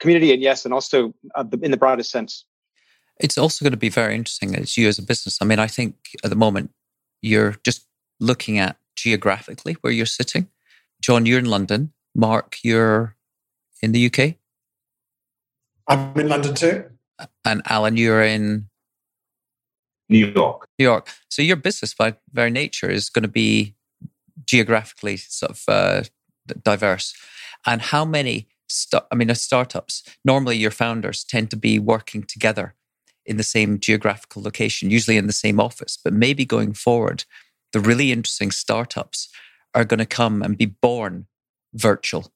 [0.00, 2.44] community and yes, and also uh, in the broadest sense.
[3.18, 5.38] It's also going to be very interesting as you as a business.
[5.40, 6.70] I mean, I think at the moment
[7.22, 7.86] you're just
[8.20, 10.48] looking at geographically where you're sitting.
[11.00, 11.92] John, you're in London.
[12.14, 13.16] Mark, you're
[13.82, 14.36] in the UK.
[15.88, 16.84] I'm in London too.
[17.44, 18.68] And Allyn, you're in
[20.08, 20.68] New York.
[20.78, 21.08] New York.
[21.30, 23.74] So your business, by very nature, is going to be
[24.44, 26.02] geographically sort of uh,
[26.62, 27.14] diverse.
[27.64, 28.48] And how many?
[28.92, 30.02] I mean, as startups.
[30.24, 32.74] Normally, your founders tend to be working together
[33.24, 35.98] in the same geographical location, usually in the same office.
[36.02, 37.24] But maybe going forward,
[37.72, 39.28] the really interesting startups
[39.74, 41.26] are going to come and be born
[41.74, 42.32] virtual.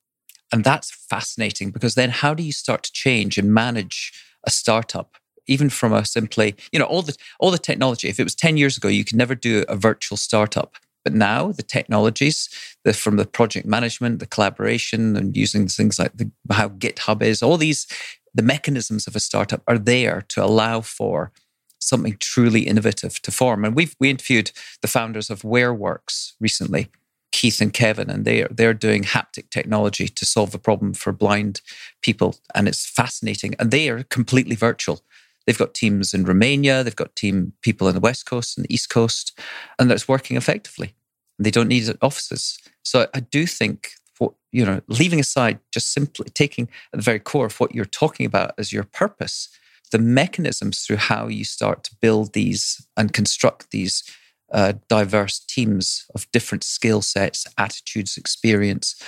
[0.53, 4.13] And that's fascinating because then how do you start to change and manage
[4.45, 8.09] a startup even from a simply, you know, all the all the technology.
[8.09, 10.77] If it was 10 years ago, you could never do a virtual startup.
[11.05, 12.49] But now the technologies,
[12.85, 17.43] the, from the project management, the collaboration, and using things like the, how GitHub is,
[17.43, 17.87] all these,
[18.35, 21.33] the mechanisms of a startup are there to allow for
[21.81, 23.65] something truly innovative to form.
[23.65, 26.89] And we've we interviewed the founders of WearWorks recently,
[27.33, 31.13] Keith and Kevin, and they are they're doing haptic technology to solve a problem for
[31.13, 31.61] blind
[32.03, 33.55] people, and it's fascinating.
[33.59, 35.01] And they are completely virtual.
[35.47, 38.75] They've got teams in Romania, they've got team people in the West Coast and the
[38.75, 39.39] East Coast,
[39.79, 40.95] and that's working effectively.
[41.39, 42.59] They don't need offices.
[42.83, 47.21] So I do think what you know, leaving aside just simply taking at the very
[47.21, 49.49] core of what you're talking about as your purpose,
[49.93, 54.03] the mechanisms through how you start to build these and construct these
[54.53, 59.01] uh, diverse teams of different skill sets, attitudes, experience,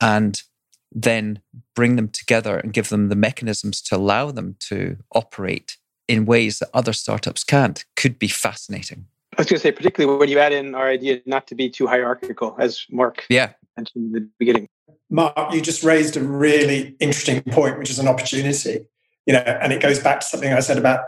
[0.00, 0.42] and
[0.90, 1.40] then
[1.74, 6.58] bring them together and give them the mechanisms to allow them to operate in ways
[6.58, 9.06] that other startups can't could be fascinating.
[9.36, 11.68] I was going to say, particularly when you add in our idea not to be
[11.68, 13.52] too hierarchical, as Mark yeah.
[13.76, 14.68] mentioned in the beginning.
[15.10, 18.86] Mark, you just raised a really interesting point, which is an opportunity.
[19.26, 21.00] You know, and it goes back to something I said about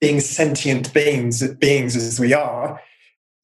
[0.00, 2.80] being sentient beings, beings as we are.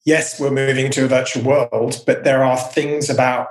[0.05, 3.47] Yes, we're moving into a virtual world, but there are things about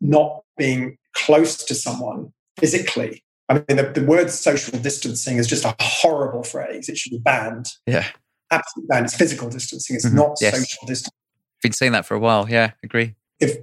[0.00, 3.24] not being close to someone physically.
[3.48, 6.88] I mean, the, the word social distancing is just a horrible phrase.
[6.88, 7.66] It should be banned.
[7.86, 8.06] Yeah.
[8.50, 9.06] Absolutely banned.
[9.06, 9.96] It's physical distancing.
[9.96, 10.16] It's mm-hmm.
[10.16, 10.54] not yes.
[10.54, 11.12] social distancing.
[11.62, 12.48] Been saying that for a while.
[12.48, 13.14] Yeah, agree.
[13.40, 13.56] If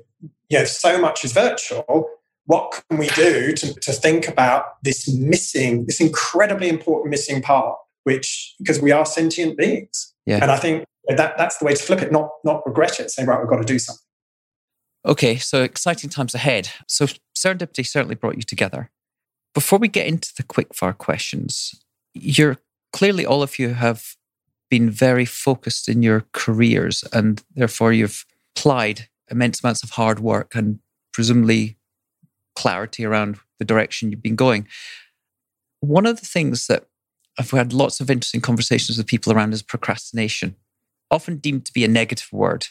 [0.49, 2.09] you know so much is virtual,
[2.45, 7.77] what can we do to, to think about this missing, this incredibly important missing part,
[8.03, 10.13] which because we are sentient beings.
[10.25, 10.39] Yeah.
[10.41, 13.25] And I think that that's the way to flip it, not not regret it, say,
[13.25, 14.01] right, we've got to do something.
[15.05, 16.69] Okay, so exciting times ahead.
[16.87, 18.91] So serendipity certainly brought you together.
[19.53, 21.73] Before we get into the quickfire questions,
[22.13, 22.57] you're
[22.93, 24.15] clearly all of you have
[24.69, 30.55] been very focused in your careers and therefore you've applied immense amounts of hard work
[30.55, 30.79] and
[31.13, 31.77] presumably
[32.55, 34.67] clarity around the direction you've been going.
[35.79, 36.85] One of the things that
[37.39, 40.55] I've had lots of interesting conversations with people around is procrastination,
[41.09, 42.67] often deemed to be a negative word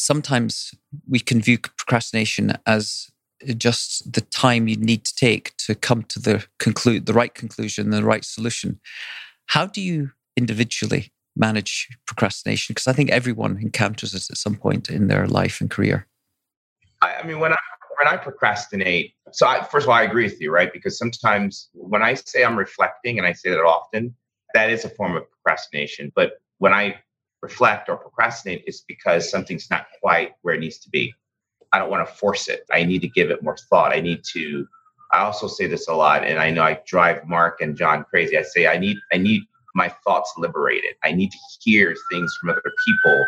[0.00, 0.74] sometimes
[1.08, 3.08] we can view procrastination as
[3.56, 7.90] just the time you need to take to come to the conclude the right conclusion,
[7.90, 8.80] the right solution.
[9.46, 12.72] How do you individually manage procrastination?
[12.74, 16.06] Because I think everyone encounters it at some point in their life and career.
[17.02, 17.58] I, I mean, when I
[18.02, 20.72] when I procrastinate, so I, first of all, I agree with you, right?
[20.72, 24.14] Because sometimes when I say I'm reflecting, and I say that often,
[24.54, 26.10] that is a form of procrastination.
[26.14, 26.96] But when I
[27.42, 31.14] reflect or procrastinate it's because something's not quite where it needs to be.
[31.72, 32.64] I don't want to force it.
[32.72, 33.92] I need to give it more thought.
[33.92, 34.66] I need to
[35.12, 38.36] I also say this a lot and I know I drive Mark and John crazy.
[38.36, 39.42] I say I need I need
[39.74, 40.94] my thoughts liberated.
[41.02, 43.24] I need to hear things from other people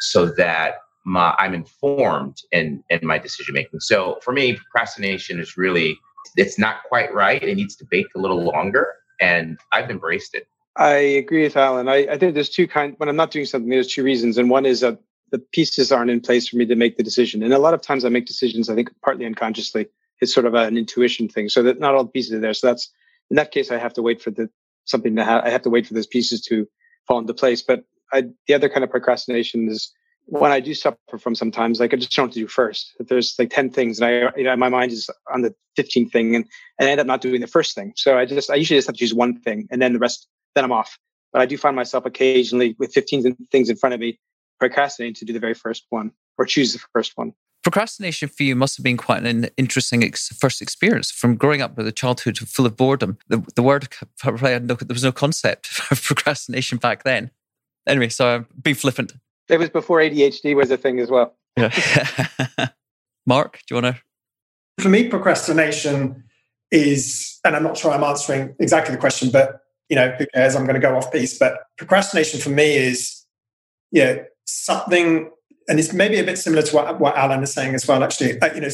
[0.00, 0.76] so that
[1.08, 3.80] my, I'm informed in in my decision making.
[3.80, 5.98] So for me, procrastination is really
[6.36, 7.42] it's not quite right.
[7.42, 10.46] It needs to bake a little longer, and I've embraced it.
[10.76, 11.88] I agree with Allyn.
[11.88, 12.94] I, I think there's two kind.
[12.98, 14.98] When I'm not doing something, there's two reasons, and one is that
[15.30, 17.42] the pieces aren't in place for me to make the decision.
[17.42, 18.68] And a lot of times, I make decisions.
[18.68, 19.88] I think partly unconsciously.
[20.20, 22.54] It's sort of an intuition thing, so that not all the pieces are there.
[22.54, 22.92] So that's
[23.30, 24.48] in that case, I have to wait for the
[24.84, 25.44] something to have.
[25.44, 26.66] I have to wait for those pieces to
[27.06, 27.62] fall into place.
[27.62, 29.92] But I, the other kind of procrastination is
[30.30, 32.94] when I do suffer from sometimes, like I just don't know what to do first.
[33.00, 36.12] If there's like 10 things and I, you know, my mind is on the 15th
[36.12, 36.44] thing and,
[36.78, 37.92] and I end up not doing the first thing.
[37.96, 40.28] So I just, I usually just have to choose one thing and then the rest
[40.54, 40.98] then I'm off.
[41.32, 44.18] But I do find myself occasionally with 15 things in front of me
[44.60, 47.32] procrastinating to do the very first one or choose the first one.
[47.62, 51.76] Procrastination for you must have been quite an interesting ex- first experience from growing up
[51.76, 53.18] with a childhood full of boredom.
[53.28, 53.88] The, the word,
[54.24, 57.30] no, there was no concept of procrastination back then.
[57.86, 59.14] Anyway, so I'm being flippant.
[59.48, 61.34] It was before ADHD was a thing as well.
[61.56, 61.74] Yeah.
[63.26, 64.82] Mark, do you want to?
[64.82, 66.24] For me, procrastination
[66.70, 70.54] is, and I'm not sure I'm answering exactly the question, but you know, who cares?
[70.54, 71.38] I'm going to go off piece.
[71.38, 73.24] But procrastination for me is,
[73.90, 75.30] you know, something,
[75.68, 78.40] and it's maybe a bit similar to what, what Allyn is saying as well, actually.
[78.40, 78.68] Uh, you know,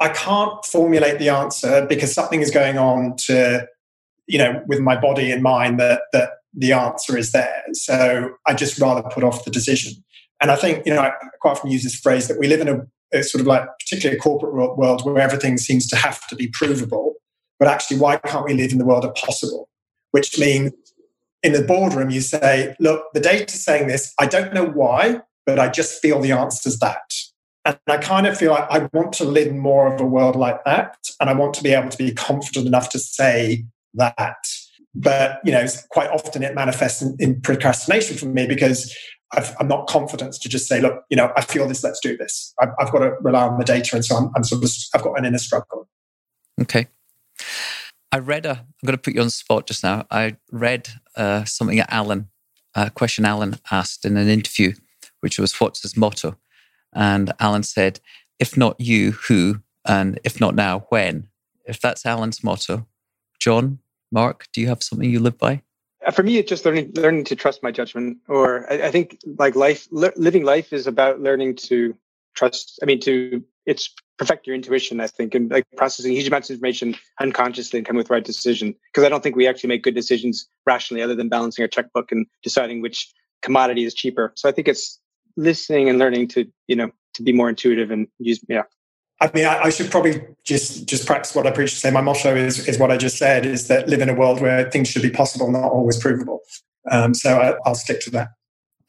[0.00, 3.66] I can't formulate the answer because something is going on to,
[4.26, 7.64] you know, with my body and mind that, that the answer is there.
[7.72, 9.92] So I just rather put off the decision.
[10.40, 12.68] And I think, you know, I quite often use this phrase that we live in
[12.68, 16.36] a, a sort of like, particularly a corporate world where everything seems to have to
[16.36, 17.14] be provable.
[17.58, 19.68] But actually, why can't we live in the world of possible?
[20.16, 20.72] which means
[21.42, 24.14] in the boardroom, you say, look, the data's saying this.
[24.18, 27.12] I don't know why, but I just feel the answer's that.
[27.66, 30.64] And I kind of feel like I want to live more of a world like
[30.64, 30.96] that.
[31.20, 34.38] And I want to be able to be confident enough to say that.
[34.94, 38.96] But, you know, quite often it manifests in, in procrastination for me because
[39.32, 42.16] i am not confident to just say, look, you know, I feel this, let's do
[42.16, 42.54] this.
[42.60, 43.96] I've, I've got to rely on the data.
[43.96, 45.88] And so I'm, I'm sort of, I've got an inner struggle.
[46.60, 46.86] Okay.
[48.12, 50.06] I read a, I'm going to put you on the spot just now.
[50.10, 52.28] I read uh, something that Allyn,
[52.74, 54.74] a question Allyn asked in an interview,
[55.20, 56.36] which was, What's his motto?
[56.92, 58.00] And Allyn said,
[58.38, 59.60] If not you, who?
[59.84, 61.28] And if not now, when?
[61.64, 62.86] If that's Allyn's motto,
[63.38, 65.62] John, Mark, do you have something you live by?
[66.06, 68.18] Uh, for me, it's just learning learning to trust my judgment.
[68.28, 71.96] Or I, I think like life, living life is about learning to
[72.34, 72.78] trust.
[72.82, 76.54] I mean, to it's perfect your intuition, I think, and like processing huge amounts of
[76.54, 78.74] information unconsciously and come with the right decision.
[78.92, 82.12] Because I don't think we actually make good decisions rationally other than balancing our checkbook
[82.12, 84.32] and deciding which commodity is cheaper.
[84.36, 85.00] So I think it's
[85.36, 88.62] listening and learning to, you know, to be more intuitive and use, yeah.
[89.20, 91.90] I mean, I, I, should probably just just practice what I preach to say.
[91.90, 94.70] My motto is is what I just said: is that live in a world where
[94.70, 96.40] things should be possible, not always provable.
[96.90, 98.28] Um, so I, I'll stick to that.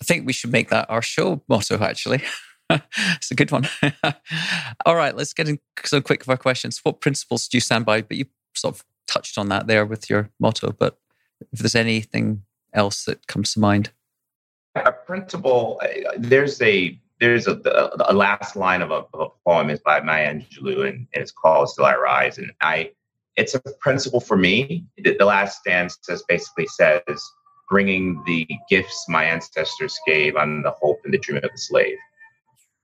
[0.02, 1.82] I think we should make that our show motto.
[1.82, 2.24] Actually,
[2.70, 3.68] it's a good one.
[4.86, 6.80] All right, let's get in some quick fire questions.
[6.84, 8.02] What principles do you stand by?
[8.02, 10.74] But you sort of touched on that there with your motto.
[10.78, 10.98] But
[11.54, 13.92] if there's anything else that comes to mind,
[14.86, 15.80] a principle.
[15.82, 17.60] Uh, there's a there's a,
[18.08, 21.32] a, last line of a, of a, poem is by Maya Angelou and, and, it's
[21.32, 22.38] called Still I Rise.
[22.38, 22.92] And I,
[23.36, 24.86] it's a principle for me.
[24.98, 27.02] The, the last stanza basically says,
[27.70, 31.98] bringing the gifts my ancestors gave on the hope and the dream of the slave.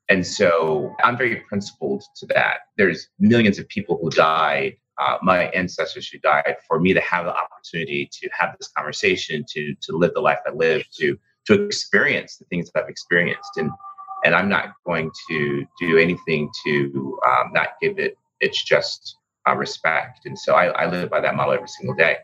[0.10, 2.58] And so I'm very principled to that.
[2.78, 7.26] There's millions of people who died, uh, my ancestors who died, for me to have
[7.26, 11.18] the opportunity to have this conversation, to to live the life I live, to
[11.48, 13.52] to experience the things that I've experienced.
[13.56, 13.72] And
[14.24, 19.18] and I'm not going to do anything to um, not give it its just
[19.48, 20.26] uh, respect.
[20.26, 22.18] And so I, I live by that model every single day.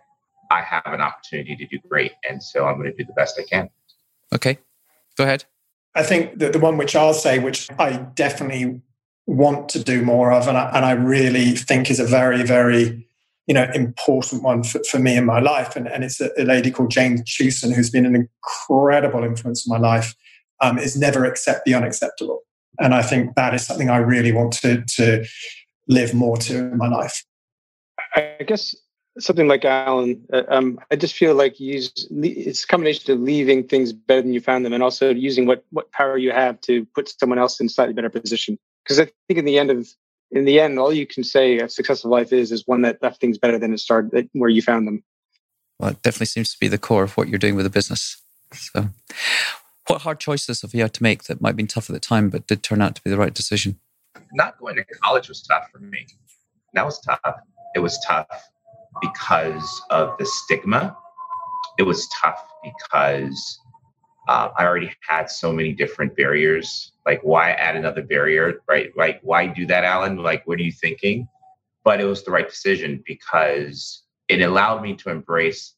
[0.52, 3.39] I have an opportunity to do great, and so I'm going to do the best
[3.39, 3.70] I can.
[4.34, 4.58] Okay,
[5.16, 5.45] go ahead.
[5.93, 8.82] I think that the one which I'll say, which I definitely
[9.28, 13.08] want to do more of, and I, and I really think is a very, very
[13.45, 16.43] you know important one for, for me in my life, and, and it's a, a
[16.43, 20.16] lady called Jane Tewson who's been an incredible influence in my life
[20.62, 22.41] um, is never accept the unacceptable.
[22.80, 25.26] And I think that is something I really want to, to
[25.88, 27.24] live more to in my life.
[28.16, 28.76] I guess
[29.20, 33.68] something like Allyn, uh, um, I just feel like use it's a combination of leaving
[33.68, 36.86] things better than you found them, and also using what what power you have to
[36.95, 38.57] put someone else in a slightly better position.
[38.84, 39.89] Because I think in the end of
[40.32, 43.20] in the end, all you can say a successful life is is one that left
[43.20, 45.03] things better than it started, where you found them.
[45.80, 48.22] Well, it definitely seems to be the core of what you're doing with the business.
[48.51, 48.89] So,
[49.90, 52.00] what hard choices have you had to make that might have been tough at the
[52.00, 53.80] time, but did turn out to be the right decision?
[54.34, 56.06] Not going to college was tough for me.
[56.74, 57.20] That was tough.
[57.76, 58.28] It was tough
[59.02, 60.96] because of the stigma.
[61.80, 63.60] It was tough because
[64.28, 66.92] uh, I already had so many different barriers.
[67.06, 68.96] Like, why add another barrier, right?
[68.96, 70.18] Like, why do that, Allyn?
[70.18, 71.28] Like, what are you thinking?
[71.84, 75.74] But it was the right decision because it allowed me to embrace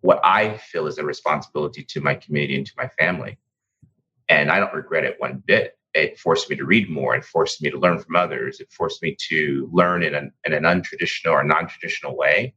[0.00, 3.38] what I feel is a responsibility to my community and to my family.
[4.32, 5.76] And I don't regret it one bit.
[5.92, 7.14] It forced me to read more.
[7.14, 8.60] It forced me to learn from others.
[8.60, 12.54] It forced me to learn in an, in an untraditional or non traditional way.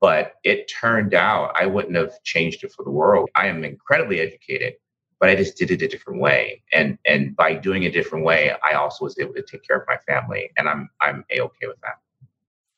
[0.00, 3.28] But it turned out I wouldn't have changed it for the world.
[3.34, 4.74] I am incredibly educated,
[5.20, 6.62] but I just did it a different way.
[6.72, 9.86] And and by doing a different way, I also was able to take care of
[9.86, 10.50] my family.
[10.56, 11.98] And I'm I'm a okay with that.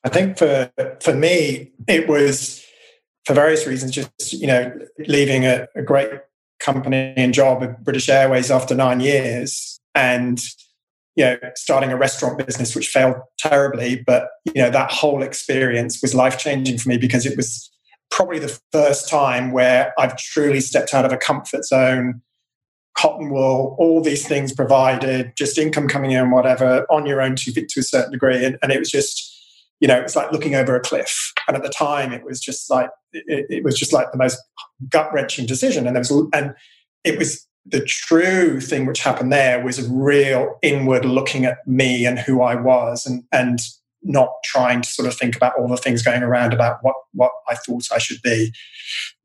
[0.03, 2.65] I think for for me, it was
[3.25, 6.09] for various reasons, just you know, leaving a, a great
[6.61, 10.39] company and job at British Airways after nine years and
[11.15, 14.01] you know starting a restaurant business which failed terribly.
[14.05, 17.69] But you know that whole experience was life changing for me because it was
[18.09, 22.21] probably the first time where I've truly stepped out of a comfort zone
[22.97, 27.51] cotton wool all these things provided just income coming in whatever on your own to,
[27.51, 28.43] to a certain degree.
[28.43, 29.30] And, and it was just
[29.81, 31.33] you know, it's like looking over a cliff.
[31.47, 34.39] And at the time, it was just like it, it was just like the most
[34.87, 35.85] gut wrenching decision.
[35.85, 36.53] And there was and
[37.03, 42.05] it was the true thing which happened there was a real inward looking at me
[42.05, 43.59] and who I was, and and
[44.03, 47.31] not trying to sort of think about all the things going around about what what
[47.49, 48.53] I thought I should be.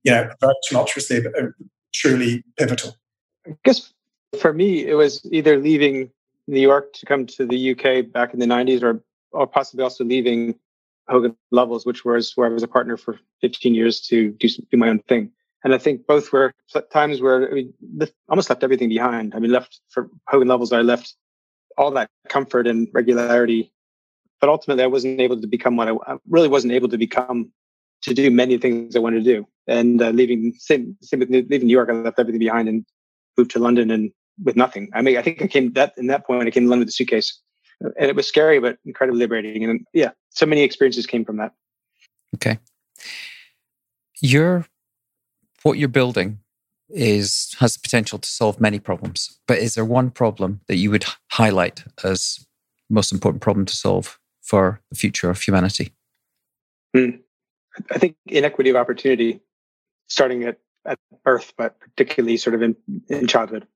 [0.05, 1.49] You know, very tumultuously, but uh,
[1.93, 2.97] truly pivotal.
[3.47, 3.93] I guess
[4.41, 6.11] for me, it was either leaving
[6.47, 9.03] New York to come to the UK back in the 90s or
[9.37, 10.59] or possibly also leaving
[11.09, 14.77] Hogan Lovells, which was where I was a partner for 15 years to do, do
[14.77, 15.31] my own thing.
[15.65, 16.53] And I think both were
[16.93, 17.75] times where I mean,
[18.29, 19.35] almost left everything behind.
[19.35, 21.15] I mean, left for Hogan Lovells, I left
[21.77, 23.73] all that comfort and regularity,
[24.41, 27.51] but ultimately I wasn't able to become what I, I really wasn't able to become
[28.03, 29.47] to do many things I wanted to do.
[29.67, 32.87] And uh, leaving, same, same with leaving New York, I left everything behind and
[33.37, 34.13] moved to London and
[34.45, 34.91] with nothing.
[34.95, 36.91] I mean, I think I came that in that point, I came to London with
[36.91, 37.41] a suitcase
[37.81, 41.55] and it was scary but incredibly liberating and yeah so many experiences came from that.
[42.35, 42.59] Okay.
[44.21, 44.67] Your
[45.63, 46.39] what you're building
[46.89, 50.91] is has the potential to solve many problems but is there one problem that you
[50.91, 52.47] would highlight as
[52.89, 55.93] most important problem to solve for the future of humanity?
[56.95, 57.17] Hmm.
[57.91, 59.41] i think inequity of opportunity
[60.07, 62.77] starting at, at birth but particularly sort of in,
[63.09, 63.67] in childhood.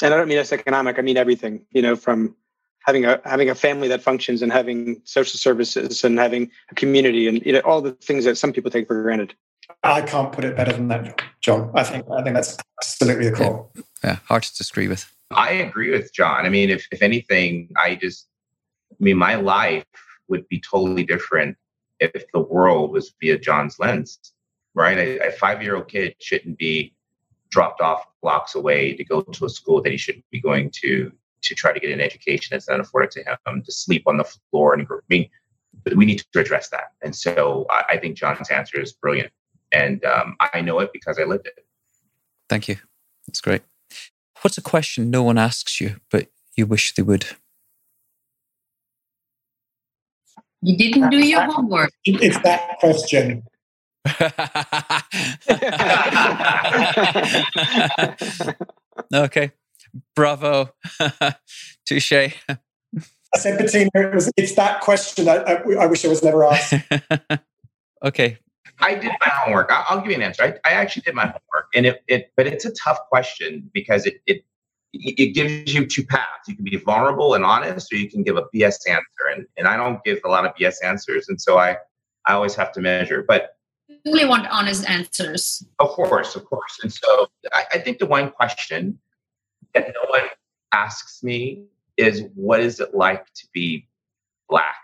[0.00, 2.36] And i don't mean that's economic i mean everything you know from
[2.84, 7.28] having a having a family that functions and having social services and having a community
[7.28, 9.34] and you know all the things that some people take for granted.
[9.82, 11.70] I can't put it better than that, John.
[11.74, 13.68] I think I think that's absolutely the core.
[13.74, 15.10] Yeah, yeah hard to disagree with.
[15.30, 16.46] I agree with John.
[16.46, 18.26] I mean, if if anything, I just
[18.92, 19.84] I mean, my life
[20.28, 21.56] would be totally different
[21.98, 24.18] if the world was via John's lens,
[24.74, 24.96] right?
[24.98, 26.94] A, a five year old kid shouldn't be
[27.50, 31.12] dropped off blocks away to go to a school that he shouldn't be going to
[31.42, 34.24] to try to get an education that's not afforded to him, to sleep on the
[34.24, 34.74] floor.
[34.74, 35.28] And I mean,
[35.96, 36.92] we need to address that.
[37.02, 39.30] And so I, I think John's answer is brilliant.
[39.72, 41.64] And um, I know it because I lived it.
[42.48, 42.76] Thank you.
[43.26, 43.62] That's great.
[44.42, 47.26] What's a question no one asks you, but you wish they would?
[50.62, 51.92] You didn't do your homework.
[52.04, 53.44] It's that question.
[59.14, 59.52] okay.
[60.14, 60.70] Bravo.
[61.86, 62.12] Touche.
[62.12, 66.44] I said, Bettina, it was, it's that question I, I, I wish I was never
[66.44, 66.74] asked.
[68.04, 68.38] okay.
[68.80, 69.70] I did my homework.
[69.70, 70.42] I'll, I'll give you an answer.
[70.42, 74.06] I, I, actually did my homework, and it, it, but it's a tough question because
[74.06, 74.44] it, it,
[74.92, 76.48] it gives you two paths.
[76.48, 79.26] You can be vulnerable and honest, or you can give a BS answer.
[79.32, 81.76] And, and I don't give a lot of BS answers, and so I,
[82.26, 83.24] I always have to measure.
[83.26, 83.56] But
[84.04, 85.64] really want honest answers.
[85.78, 86.78] Of course, of course.
[86.82, 88.98] And so I, I think the one question
[89.74, 90.28] that no one
[90.72, 91.64] asks me
[91.96, 93.88] is, what is it like to be
[94.48, 94.76] black?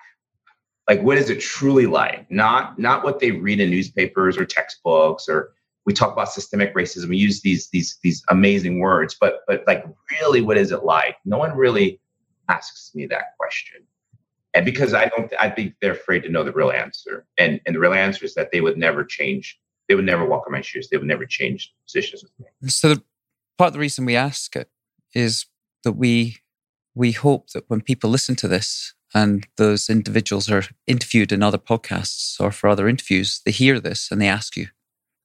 [0.89, 2.31] like what is it truly like?
[2.31, 5.53] Not not what they read in newspapers or textbooks or
[5.85, 9.85] we talk about systemic racism we use these these these amazing words but but like
[10.11, 11.17] really what is it like?
[11.25, 12.01] No one really
[12.49, 13.83] asks me that question.
[14.55, 17.27] And because i don't i think they're afraid to know the real answer.
[17.39, 19.59] And and the real answer is that they would never change
[19.89, 22.69] they would never walk in my shoes they would never change positions with me.
[22.69, 23.03] So the,
[23.59, 24.69] part of the reason we ask it
[25.15, 25.47] is
[25.85, 26.39] that we
[26.95, 31.59] we hope that when people listen to this and those individuals are interviewed in other
[31.59, 34.69] podcasts or for other interviews, they hear this and they ask you.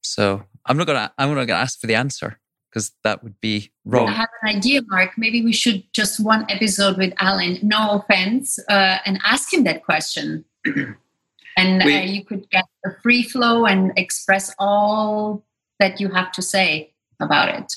[0.03, 3.71] So I'm not gonna I'm not gonna ask for the answer because that would be
[3.85, 4.07] wrong.
[4.07, 5.11] I have an idea, Mark.
[5.17, 7.59] Maybe we should just one episode with Allyn.
[7.61, 10.45] No offense, uh, and ask him that question,
[11.57, 15.43] and uh, you could get a free flow and express all
[15.79, 17.73] that you have to say about it.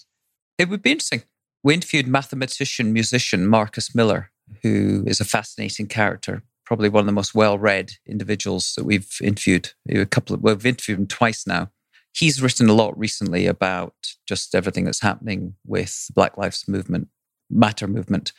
[0.59, 1.23] It would be interesting.
[1.65, 4.31] We interviewed mathematician musician Marcus Miller
[4.63, 9.71] who is a fascinating character, probably one of the most well-read individuals that we've interviewed.
[9.89, 11.71] A couple of, we've interviewed him twice now.
[12.13, 13.95] He's written a lot recently about
[14.27, 17.09] just everything that's happening with Black Lives Movement,
[17.51, 18.33] Matter movement,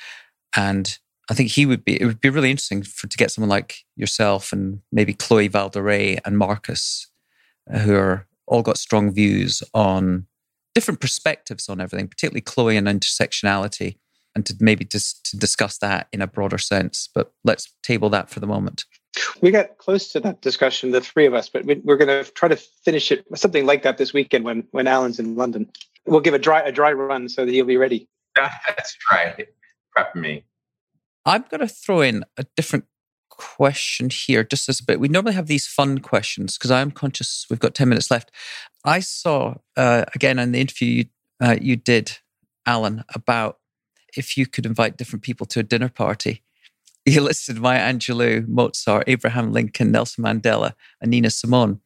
[0.56, 0.98] and
[1.30, 2.00] I think he would be.
[2.00, 6.20] It would be really interesting for to get someone like yourself and maybe Chloe Valdary
[6.26, 7.08] and Marcus,
[7.82, 10.28] who are all got strong views on
[10.76, 13.98] different perspectives on everything, particularly Chloe and intersectionality
[14.36, 17.10] and to maybe just to discuss that in a broader sense.
[17.16, 18.84] But let's table that for the moment.
[19.42, 22.50] We got close to that discussion, the three of us, but we're going to try
[22.50, 25.72] to finish it something like that this weekend when when Allyn's in London.
[26.06, 28.10] We'll give a dry a dry run so that he'll be ready.
[28.36, 29.48] That's right.
[29.94, 30.44] Prep me.
[31.26, 32.86] I'm going to throw in a different
[33.38, 35.00] question here, just as a bit.
[35.00, 38.32] We normally have these fun questions because I'm conscious we've got 10 minutes left.
[38.84, 41.06] I saw, uh, again, in the interview you,
[41.42, 42.20] uh, you did,
[42.66, 43.60] Allyn, about
[44.16, 46.42] if you could invite different people to a dinner party.
[47.08, 51.80] You listed Maya Angelou, Mozart, Abraham Lincoln, Nelson Mandela, and Nina Simone,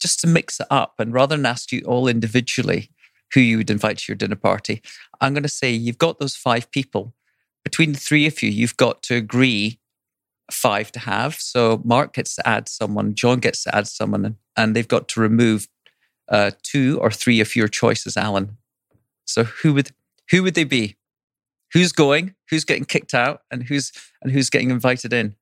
[0.00, 0.94] just to mix it up.
[0.98, 2.90] And rather than ask you all individually
[3.32, 4.82] who you would invite to your dinner party,
[5.20, 7.14] I'm going to say you've got those five people.
[7.62, 9.78] Between the three of you, you've got to agree
[10.50, 11.34] five to have.
[11.34, 15.20] So Mark gets to add someone, John gets to add someone, and they've got to
[15.20, 15.68] remove
[16.28, 18.56] uh, two or three of your choices, Allyn.
[19.24, 19.90] So who would
[20.30, 20.96] who would they be?
[21.72, 23.92] who's going, who's getting kicked out, and who's
[24.22, 25.36] and who's getting invited in.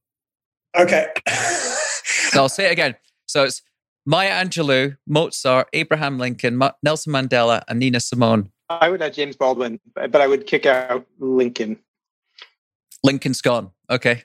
[0.77, 1.07] Okay.
[1.29, 2.97] so I'll say it again.
[3.27, 3.63] So it's
[4.05, 8.51] Maya Angelou, Mozart, Abraham Lincoln, Ma- Nelson Mandela, and Nina Simone.
[8.69, 11.79] I would add James Baldwin, but I would kick out Lincoln.
[13.03, 13.71] Lincoln's gone.
[13.91, 14.25] Okay.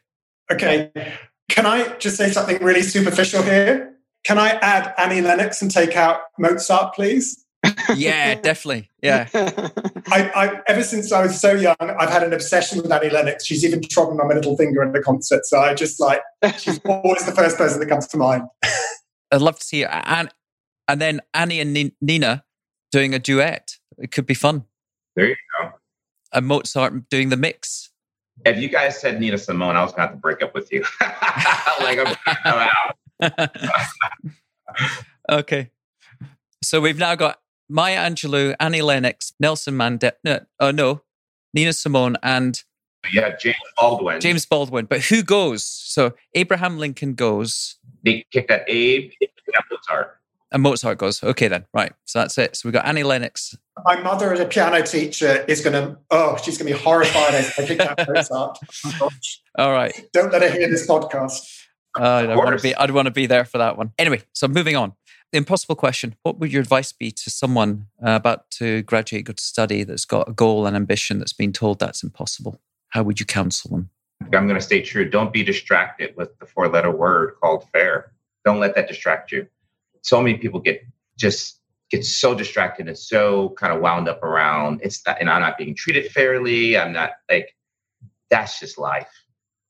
[0.51, 0.91] Okay.
[1.49, 3.95] Can I just say something really superficial here?
[4.25, 7.45] Can I add Annie Lennox and take out Mozart, please?
[7.95, 8.89] yeah, definitely.
[9.01, 9.27] Yeah.
[9.33, 13.45] I, I, ever since I was so young, I've had an obsession with Annie Lennox.
[13.45, 15.45] She's even trodden on my little finger at a concert.
[15.45, 16.21] So I just like,
[16.57, 18.43] she's always the first person that comes to mind.
[19.31, 19.89] I'd love to see her.
[19.89, 20.29] And,
[20.87, 22.43] and then Annie and Nina
[22.91, 23.77] doing a duet.
[23.97, 24.65] It could be fun.
[25.15, 25.71] There you go.
[26.33, 27.91] And Mozart doing the mix.
[28.45, 30.71] If you guys said Nina Simone, I was going to have to break up with
[30.71, 30.83] you.
[31.81, 31.99] like,
[32.45, 32.69] I'm
[33.21, 33.49] out.
[35.29, 35.71] okay.
[36.63, 40.13] So we've now got Maya Angelou, Annie Lennox, Nelson Mandela.
[40.23, 41.01] No, oh no,
[41.53, 42.61] Nina Simone, and
[43.11, 44.19] yeah, James Baldwin.
[44.19, 44.85] James Baldwin.
[44.85, 45.63] But who goes?
[45.65, 47.77] So Abraham Lincoln goes.
[48.03, 49.11] They kicked that Abe,
[49.71, 50.18] Mozart.
[50.51, 51.93] And Mozart goes, okay, then, right.
[52.05, 52.55] So that's it.
[52.55, 53.55] So we got Annie Lennox.
[53.85, 57.35] My mother, as a piano teacher, is going to, oh, she's going to be horrified
[57.35, 58.57] as I pick out Mozart.
[58.99, 59.09] Oh,
[59.59, 59.93] All right.
[60.11, 61.59] Don't let her hear this podcast.
[61.97, 62.75] Uh, I want to be.
[62.75, 63.91] I'd want to be there for that one.
[63.97, 64.93] Anyway, so moving on.
[65.31, 69.33] The impossible question: What would your advice be to someone uh, about to graduate, go
[69.33, 72.61] to study, that's got a goal and ambition that's been told that's impossible?
[72.89, 73.89] How would you counsel them?
[74.21, 75.09] I'm going to stay true.
[75.09, 78.11] Don't be distracted with the four-letter word called fair.
[78.45, 79.47] Don't let that distract you.
[80.01, 80.81] So many people get
[81.17, 85.41] just get so distracted and so kind of wound up around it's not, and I'm
[85.41, 86.77] not being treated fairly.
[86.77, 87.55] I'm not like
[88.29, 89.11] that's just life,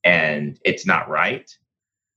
[0.04, 1.50] and it's not right.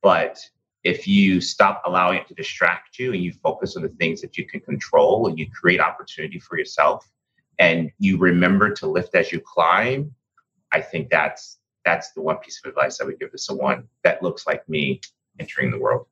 [0.02, 0.38] But
[0.84, 4.36] if you stop allowing it to distract you and you focus on the things that
[4.36, 7.08] you can control and you create opportunity for yourself
[7.60, 10.12] and you remember to lift as you climb,
[10.72, 14.22] I think that's that's the one piece of advice I would give to someone that
[14.22, 15.00] looks like me
[15.38, 16.06] entering the world.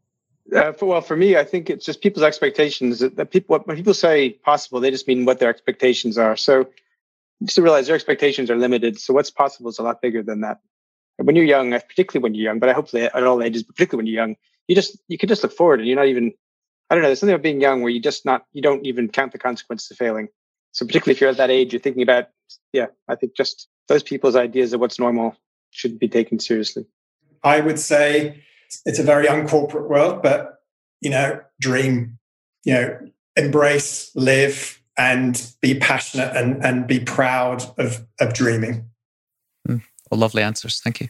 [0.55, 3.01] Uh, for, well, for me, I think it's just people's expectations.
[3.01, 6.37] That, that people, when people say possible, they just mean what their expectations are.
[6.37, 6.69] So,
[7.43, 8.99] just to realize their expectations are limited.
[8.99, 10.61] So, what's possible is a lot bigger than that.
[11.17, 14.07] When you're young, particularly when you're young, but I hopefully at all ages, particularly when
[14.07, 14.37] you're young,
[14.69, 16.33] you just you can just look forward and you're not even
[16.89, 19.09] I don't know, there's something about being young where you just not you don't even
[19.09, 20.29] count the consequences of failing.
[20.73, 22.29] So particularly if you're at that age, you're thinking about
[22.73, 25.37] yeah, I think just those people's ideas of what's normal
[25.71, 26.87] should be taken seriously.
[27.43, 28.43] I would say
[28.85, 30.57] it's a very uncorporate world, but
[31.01, 32.19] you know, dream,
[32.65, 32.99] you know,
[33.37, 38.85] embrace, live, and be passionate and and be proud of of dreaming.
[39.69, 40.81] Mm, well, lovely answers.
[40.81, 41.09] Thank you.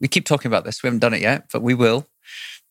[0.00, 0.82] We keep talking about this.
[0.82, 2.06] We haven't done it yet, but we will.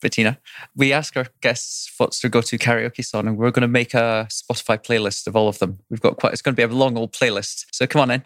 [0.01, 0.37] Bettina,
[0.75, 4.27] we ask our guests what's their go-to karaoke song, and we're going to make a
[4.29, 5.79] Spotify playlist of all of them.
[5.89, 6.33] We've got quite.
[6.33, 7.65] It's going to be a long old playlist.
[7.71, 8.23] So come on in,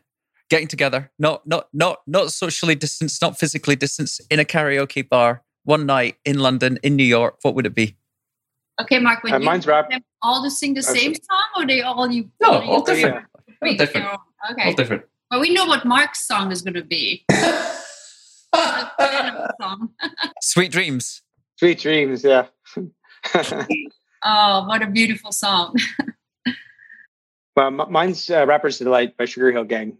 [0.49, 5.43] getting together, not not not not socially distanced, not physically distanced, in a karaoke bar
[5.69, 7.37] one night in London, in New York.
[7.43, 7.95] What would it be?
[8.81, 9.23] Okay, Mark.
[9.23, 9.91] When uh, mine's rap.
[10.23, 12.29] All to sing the same song, or they all you?
[12.41, 13.25] No, all, all different.
[13.61, 14.07] All different.
[14.51, 14.63] Okay.
[14.65, 15.03] All different.
[15.29, 17.23] Well, we know what Mark's song is going to be.
[20.41, 21.21] Sweet dreams.
[21.57, 22.47] Sweet dreams, yeah.
[23.35, 25.75] oh, what a beautiful song.
[27.55, 29.97] well, mine's uh, Rapper's Delight by Sugar Hill Gang,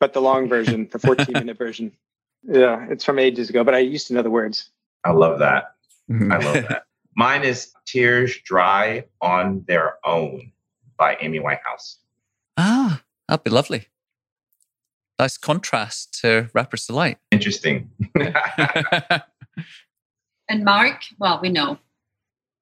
[0.00, 1.92] but the long version, the 14 minute version.
[2.42, 4.70] Yeah, it's from ages ago, but I used to know the words.
[5.04, 5.74] I love that.
[6.10, 6.84] I love that.
[7.16, 10.52] Mine is Tears Dry on Their Own
[10.98, 11.96] by Amy Winehouse.
[12.56, 13.88] Ah, that'd be lovely.
[15.18, 17.18] Nice contrast to Rapper's Delight.
[17.30, 17.90] Interesting.
[20.52, 21.78] And Mark, well, we know.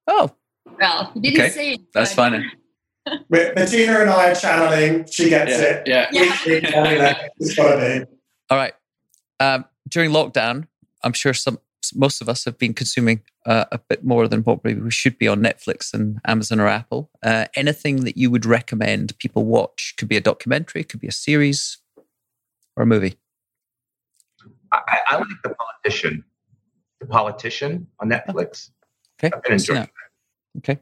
[0.06, 0.30] Oh.
[0.78, 1.50] Well, he didn't okay.
[1.50, 1.80] say it.
[1.92, 2.52] That's fine.
[3.30, 5.06] Bettina and I are channeling.
[5.10, 5.88] She gets yeah, it.
[5.88, 6.06] Yeah.
[6.12, 7.18] yeah.
[7.38, 8.16] it's gotta be.
[8.50, 8.74] All right.
[9.40, 10.68] Um, during lockdown,
[11.02, 11.58] I'm sure some
[11.94, 15.28] most of us have been consuming uh, a bit more than what we should be
[15.28, 17.10] on Netflix and Amazon or Apple.
[17.22, 19.94] Uh, anything that you would recommend people watch?
[19.96, 21.78] Could be a documentary, could be a series,
[22.76, 23.16] or a movie.
[24.72, 26.24] I, I like The Politician.
[27.00, 28.70] The Politician on Netflix.
[29.18, 29.34] Okay.
[29.34, 29.88] I've been enjoying
[30.58, 30.78] Okay.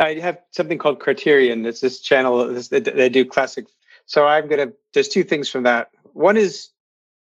[0.00, 1.66] I have something called Criterion.
[1.66, 2.46] It's this channel.
[2.48, 3.66] This, they, they do classic.
[4.06, 4.72] So I'm gonna.
[4.94, 5.90] There's two things from that.
[6.12, 6.68] One is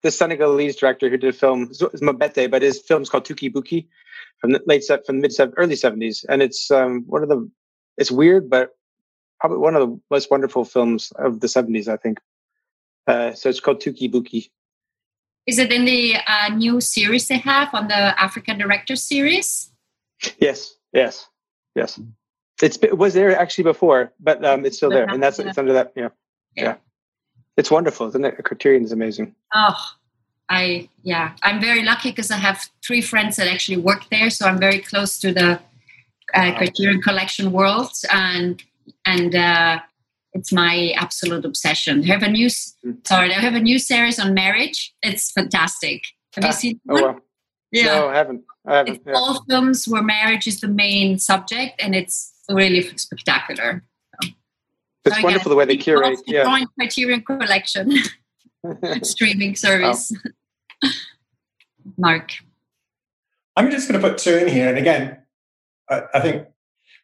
[0.02, 3.88] the Senegalese director who did a film, it's Mambéty, but his film's called Touki Bouki
[4.39, 7.50] from the late from the mid early 70s, and it's um, one of the.
[7.97, 8.78] It's weird, but
[9.41, 12.20] probably one of the most wonderful films of the 70s, I think.
[13.08, 14.50] Uh, so it's called Touki Bouki.
[15.45, 19.72] Is it in the uh, new series they have on the African Director series?
[20.39, 21.28] Yes, yes,
[21.76, 22.00] yes.
[22.62, 25.74] It's it was there actually before, but um, it's still there, and that's it's under
[25.74, 25.93] that.
[25.95, 26.10] Yeah,
[26.56, 26.64] yeah.
[26.64, 26.76] yeah.
[27.58, 28.43] It's wonderful, isn't it?
[28.43, 29.36] Criterion is amazing.
[29.54, 29.76] Oh,
[30.50, 34.47] I yeah, I'm very lucky because I have three friends that actually work there, so
[34.47, 35.60] I'm very close to the
[36.34, 38.62] uh, Criterion Collection world, and
[39.06, 39.80] and uh,
[40.34, 42.02] it's my absolute obsession.
[42.02, 44.93] They have a new sorry, they have a new series on marriage.
[45.04, 46.04] It's fantastic.
[46.36, 47.22] Have you ah, seen oh, one?
[47.72, 47.86] Yeah.
[47.86, 48.43] No, I haven't.
[48.66, 49.02] I haven't.
[49.06, 49.14] Yeah.
[49.14, 53.84] All films where marriage is the main subject, and it's really spectacular.
[55.06, 55.12] So.
[55.12, 56.20] It's so wonderful the way they curate.
[56.28, 56.43] Yeah.
[56.43, 57.91] Drawing Criterion Collection
[59.04, 60.12] streaming service.
[60.84, 60.89] Oh.
[61.97, 62.32] Mark.
[63.56, 65.18] I'm just going to put two in here, and again,
[65.89, 66.47] I, I think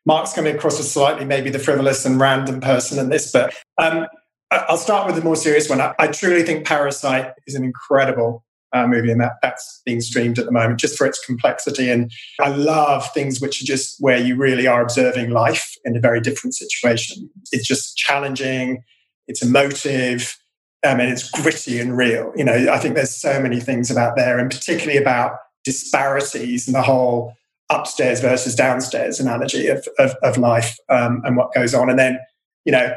[0.05, 4.05] Mark's coming across as slightly maybe the frivolous and random person in this, but um,
[4.51, 5.81] I'll start with the more serious one.
[5.81, 8.44] I, I truly think Parasite is an incredible
[8.75, 11.89] uh, movie, and that, that's being streamed at the moment just for its complexity.
[11.89, 12.11] And
[12.41, 16.19] I love things which are just where you really are observing life in a very
[16.19, 17.29] different situation.
[17.51, 18.83] It's just challenging,
[19.27, 20.37] it's emotive,
[20.85, 22.33] um, and it's gritty and real.
[22.35, 26.75] You know, I think there's so many things about there, and particularly about disparities and
[26.75, 27.33] the whole
[27.71, 31.89] upstairs versus downstairs analogy of, of, of life um, and what goes on.
[31.89, 32.19] And then,
[32.65, 32.95] you know,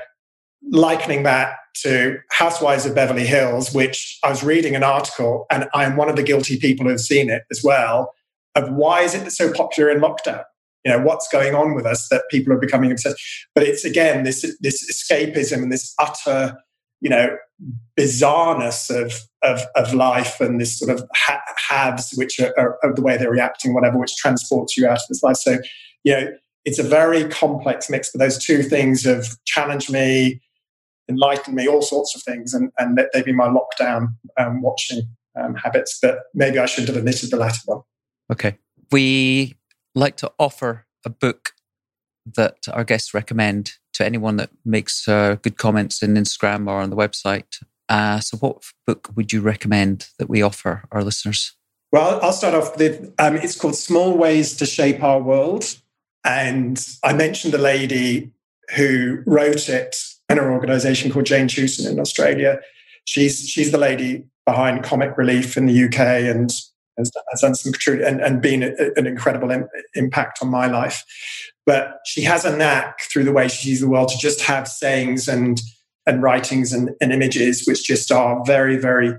[0.70, 5.84] likening that to Housewives of Beverly Hills, which I was reading an article, and I
[5.84, 8.14] am one of the guilty people who have seen it as well,
[8.54, 10.42] of why is it so popular in lockdown?
[10.84, 13.20] You know, what's going on with us that people are becoming obsessed?
[13.54, 16.56] But it's again this this escapism and this utter,
[17.00, 17.36] you know,
[17.98, 22.94] bizarreness of of, of life and this sort of ha- haves, which are, are, are,
[22.94, 25.36] the way they're reacting, whatever, which transports you out of this life.
[25.36, 25.58] So,
[26.04, 26.28] you know,
[26.64, 28.10] it's a very complex mix.
[28.12, 30.40] But those two things of challenge me,
[31.08, 35.02] enlighten me, all sorts of things, and and they've been my lockdown um, watching
[35.36, 35.98] um, habits.
[36.00, 37.82] But maybe I shouldn't have admitted the latter one.
[38.30, 38.58] Okay,
[38.92, 39.56] we
[39.94, 41.52] like to offer a book
[42.36, 46.90] that our guests recommend to anyone that makes uh, good comments in Instagram or on
[46.90, 47.62] the website.
[47.88, 51.54] Uh, so, what book would you recommend that we offer our listeners?
[51.90, 55.76] Well, I'll start off with um, it's called Small Ways to Shape Our World.
[56.24, 58.32] And I mentioned the lady
[58.76, 59.96] who wrote it
[60.36, 62.58] her organization called Jane Tewson in Australia.
[63.06, 66.52] She's, she's the lady behind Comic Relief in the UK and
[66.98, 67.72] has, done some
[68.04, 71.04] and, and been a, an incredible Im- impact on my life.
[71.64, 74.68] But she has a knack through the way she sees the world to just have
[74.68, 75.60] sayings and
[76.06, 79.12] and writings and, and images which just are very very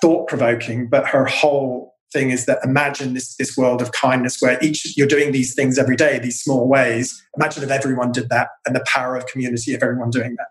[0.00, 0.88] thought provoking.
[0.88, 5.06] But her whole thing is that imagine this this world of kindness where each you're
[5.06, 7.22] doing these things every day, these small ways.
[7.36, 10.48] Imagine if everyone did that, and the power of community of everyone doing that.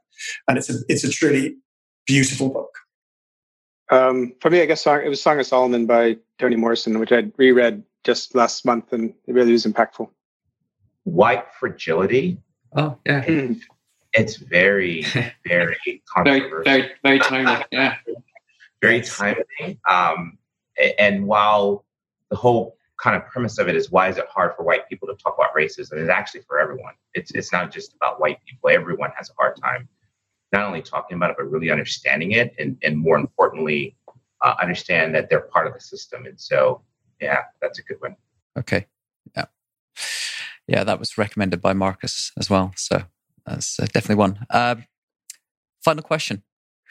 [0.48, 1.56] And it's a it's a truly
[2.06, 2.72] beautiful book.
[3.92, 7.26] Um, for me, I guess it was Song of Solomon by Toni Morrison, which I
[7.38, 10.10] reread just last month, and it really was impactful.
[11.04, 12.38] White fragility.
[12.76, 13.54] Oh yeah, hmm.
[14.14, 15.06] it's very,
[15.46, 16.64] very controversial.
[16.64, 17.66] very, very, very timely.
[17.72, 17.96] Yeah,
[18.82, 19.80] very timely.
[19.90, 20.38] Um,
[20.98, 21.86] and while
[22.30, 25.08] the whole kind of premise of it is why is it hard for white people
[25.08, 25.94] to talk about racism?
[25.94, 26.94] It's actually for everyone.
[27.14, 28.70] It's it's not just about white people.
[28.70, 29.88] Everyone has a hard time
[30.52, 33.96] not only talking about it, but really understanding it, and, and more importantly,
[34.42, 36.26] uh, understand that they're part of the system.
[36.26, 36.82] And so,
[37.22, 38.16] yeah, that's a good one.
[38.58, 38.88] Okay.
[39.36, 39.46] Yeah.
[40.68, 42.74] Yeah, that was recommended by Marcus as well.
[42.76, 43.04] So
[43.46, 44.46] that's uh, definitely one.
[44.50, 44.76] Uh,
[45.84, 46.44] final question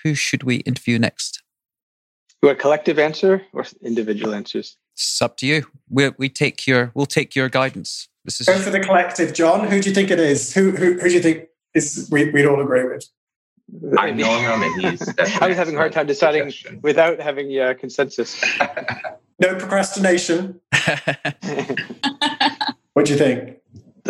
[0.02, 1.39] Who should we interview next?
[2.48, 4.76] A collective answer or individual answers?
[4.94, 5.66] It's up to you.
[5.88, 8.08] We we take your we'll take your guidance.
[8.24, 9.66] This is go for the collective, John.
[9.66, 10.54] Who do you think it is?
[10.54, 13.06] Who who, who do you think is we, we'd all agree with?
[13.98, 15.08] I know him, and he's.
[15.40, 16.80] I was having a hard time deciding suggestion.
[16.82, 18.42] without having a uh, consensus.
[19.38, 20.60] no procrastination.
[22.92, 23.58] what do you think?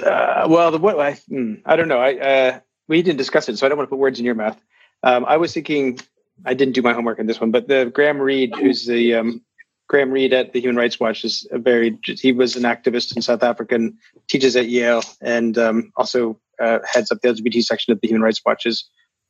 [0.02, 1.98] Uh, well, the what I, hmm, I don't know.
[1.98, 4.34] I uh, we didn't discuss it, so I don't want to put words in your
[4.34, 4.58] mouth.
[5.02, 5.98] Um, I was thinking
[6.44, 9.42] I didn't do my homework on this one, but the Graeme Reid, who's the um,
[9.88, 13.22] Graeme Reid at the Human Rights Watch, is a very he was an activist in
[13.22, 13.94] South Africa, and
[14.28, 18.22] teaches at Yale, and um, also uh, heads up the LGBT section of the Human
[18.22, 18.66] Rights Watch.
[18.66, 18.88] Is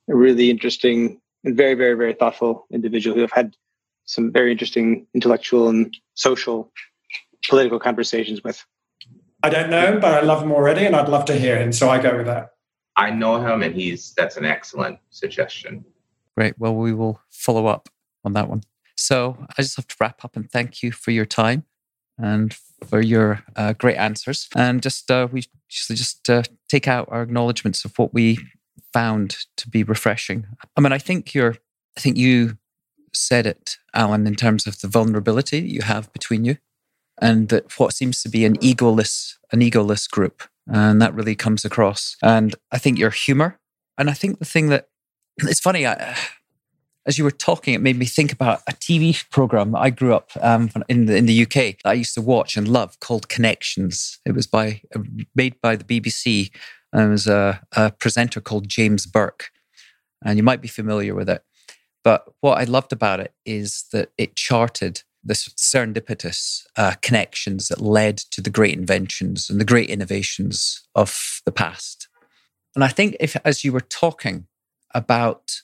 [0.09, 3.57] a really interesting and very, very, very thoughtful individual who have had
[4.05, 6.73] some very interesting intellectual and social
[7.49, 8.65] political conversations with.
[9.43, 11.73] I don't know him, but I love him already, and I'd love to hear him.
[11.73, 12.51] So I go with that.
[12.97, 15.85] I know him, and he's that's an excellent suggestion.
[16.41, 16.59] Great.
[16.59, 17.91] Well, we will follow up
[18.25, 18.63] on that one.
[18.97, 21.65] So I just have to wrap up and thank you for your time
[22.17, 22.57] and
[22.89, 24.49] for your uh, great answers.
[24.57, 28.39] And just uh, we just just uh, take out our acknowledgements of what we
[28.91, 30.47] found to be refreshing.
[30.79, 31.57] I mean, I think you're,
[31.99, 32.57] I think you
[33.13, 36.57] said it, Allyn, in terms of the vulnerability you have between you,
[37.21, 41.67] and that what seems to be an egoless, an egoless group, and that really comes
[41.67, 42.17] across.
[42.23, 43.61] And I think your humor,
[43.99, 44.87] and I think the thing that
[45.39, 45.87] it's funny.
[45.87, 46.17] I,
[47.07, 50.31] as you were talking, it made me think about a TV program I grew up
[50.41, 54.19] um, in the in the UK that I used to watch and love called Connections.
[54.27, 54.83] It was by
[55.35, 56.51] made by the BBC
[56.93, 59.51] and there was a, a presenter called James Burke,
[60.25, 61.43] and you might be familiar with it.
[62.03, 67.81] But what I loved about it is that it charted the serendipitous uh, connections that
[67.81, 72.09] led to the great inventions and the great innovations of the past.
[72.75, 74.47] And I think if, as you were talking
[74.95, 75.63] about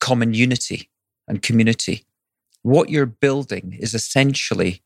[0.00, 0.90] common unity
[1.26, 2.04] and community,
[2.62, 4.82] what you're building is essentially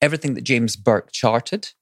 [0.00, 1.72] everything that James Burke charted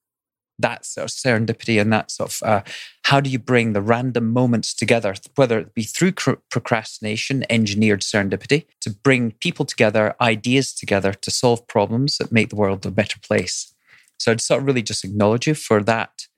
[0.59, 2.63] that sort of serendipity and that sort of uh,
[3.05, 8.65] how do you bring the random moments together, whether it be through procrastination, engineered serendipity,
[8.81, 13.19] to bring people together, ideas together to solve problems that make the world a better
[13.21, 13.75] place.
[14.19, 16.29] So I'd sort of really just acknowledge you for that,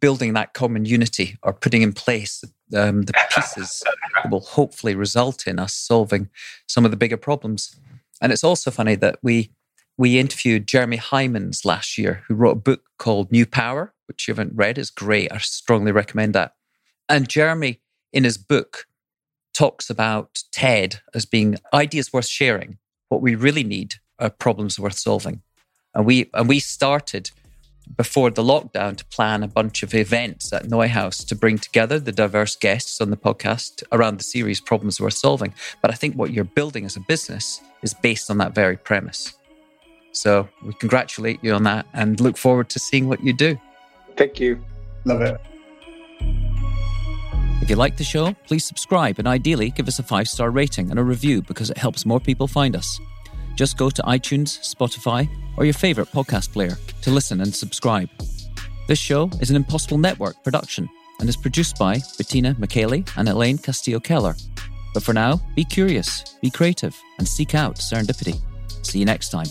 [0.00, 2.44] building that common unity or putting in place
[2.76, 3.82] um, the pieces
[4.14, 6.28] that will hopefully result in us solving
[6.66, 7.76] some of the bigger problems.
[8.20, 9.50] And it's also funny that we
[9.98, 14.32] we interviewed Jeremy Heimans last year, who wrote a book called New Power, which you
[14.32, 15.30] haven't read, is great.
[15.30, 16.54] I strongly recommend that.
[17.08, 17.80] And Jeremy,
[18.12, 18.86] in his book,
[19.52, 22.78] talks about TED as being ideas worth sharing.
[23.10, 25.42] What we really need are problems worth solving.
[25.94, 27.30] And we and we started
[27.96, 32.12] before the lockdown to plan a bunch of events at NeueHouse to bring together the
[32.12, 35.54] diverse guests on the podcast around the series Problems Worth Solving.
[35.80, 39.34] But I think what you're building as a business is based on that very premise.
[40.12, 43.58] So we congratulate you on that and look forward to seeing what you do.
[44.16, 44.62] Thank you.
[45.04, 45.40] Love it.
[47.62, 50.90] If you like the show, please subscribe and ideally give us a five star rating
[50.90, 52.98] and a review because it helps more people find us.
[53.54, 58.08] Just go to iTunes, Spotify, or your favorite podcast player to listen and subscribe.
[58.88, 60.88] This show is an Impossible Network production
[61.20, 64.34] and is produced by Bettina McKaylee and Elaine Castillo Keller.
[64.94, 68.40] But for now, be curious, be creative, and seek out serendipity.
[68.84, 69.46] See you next time.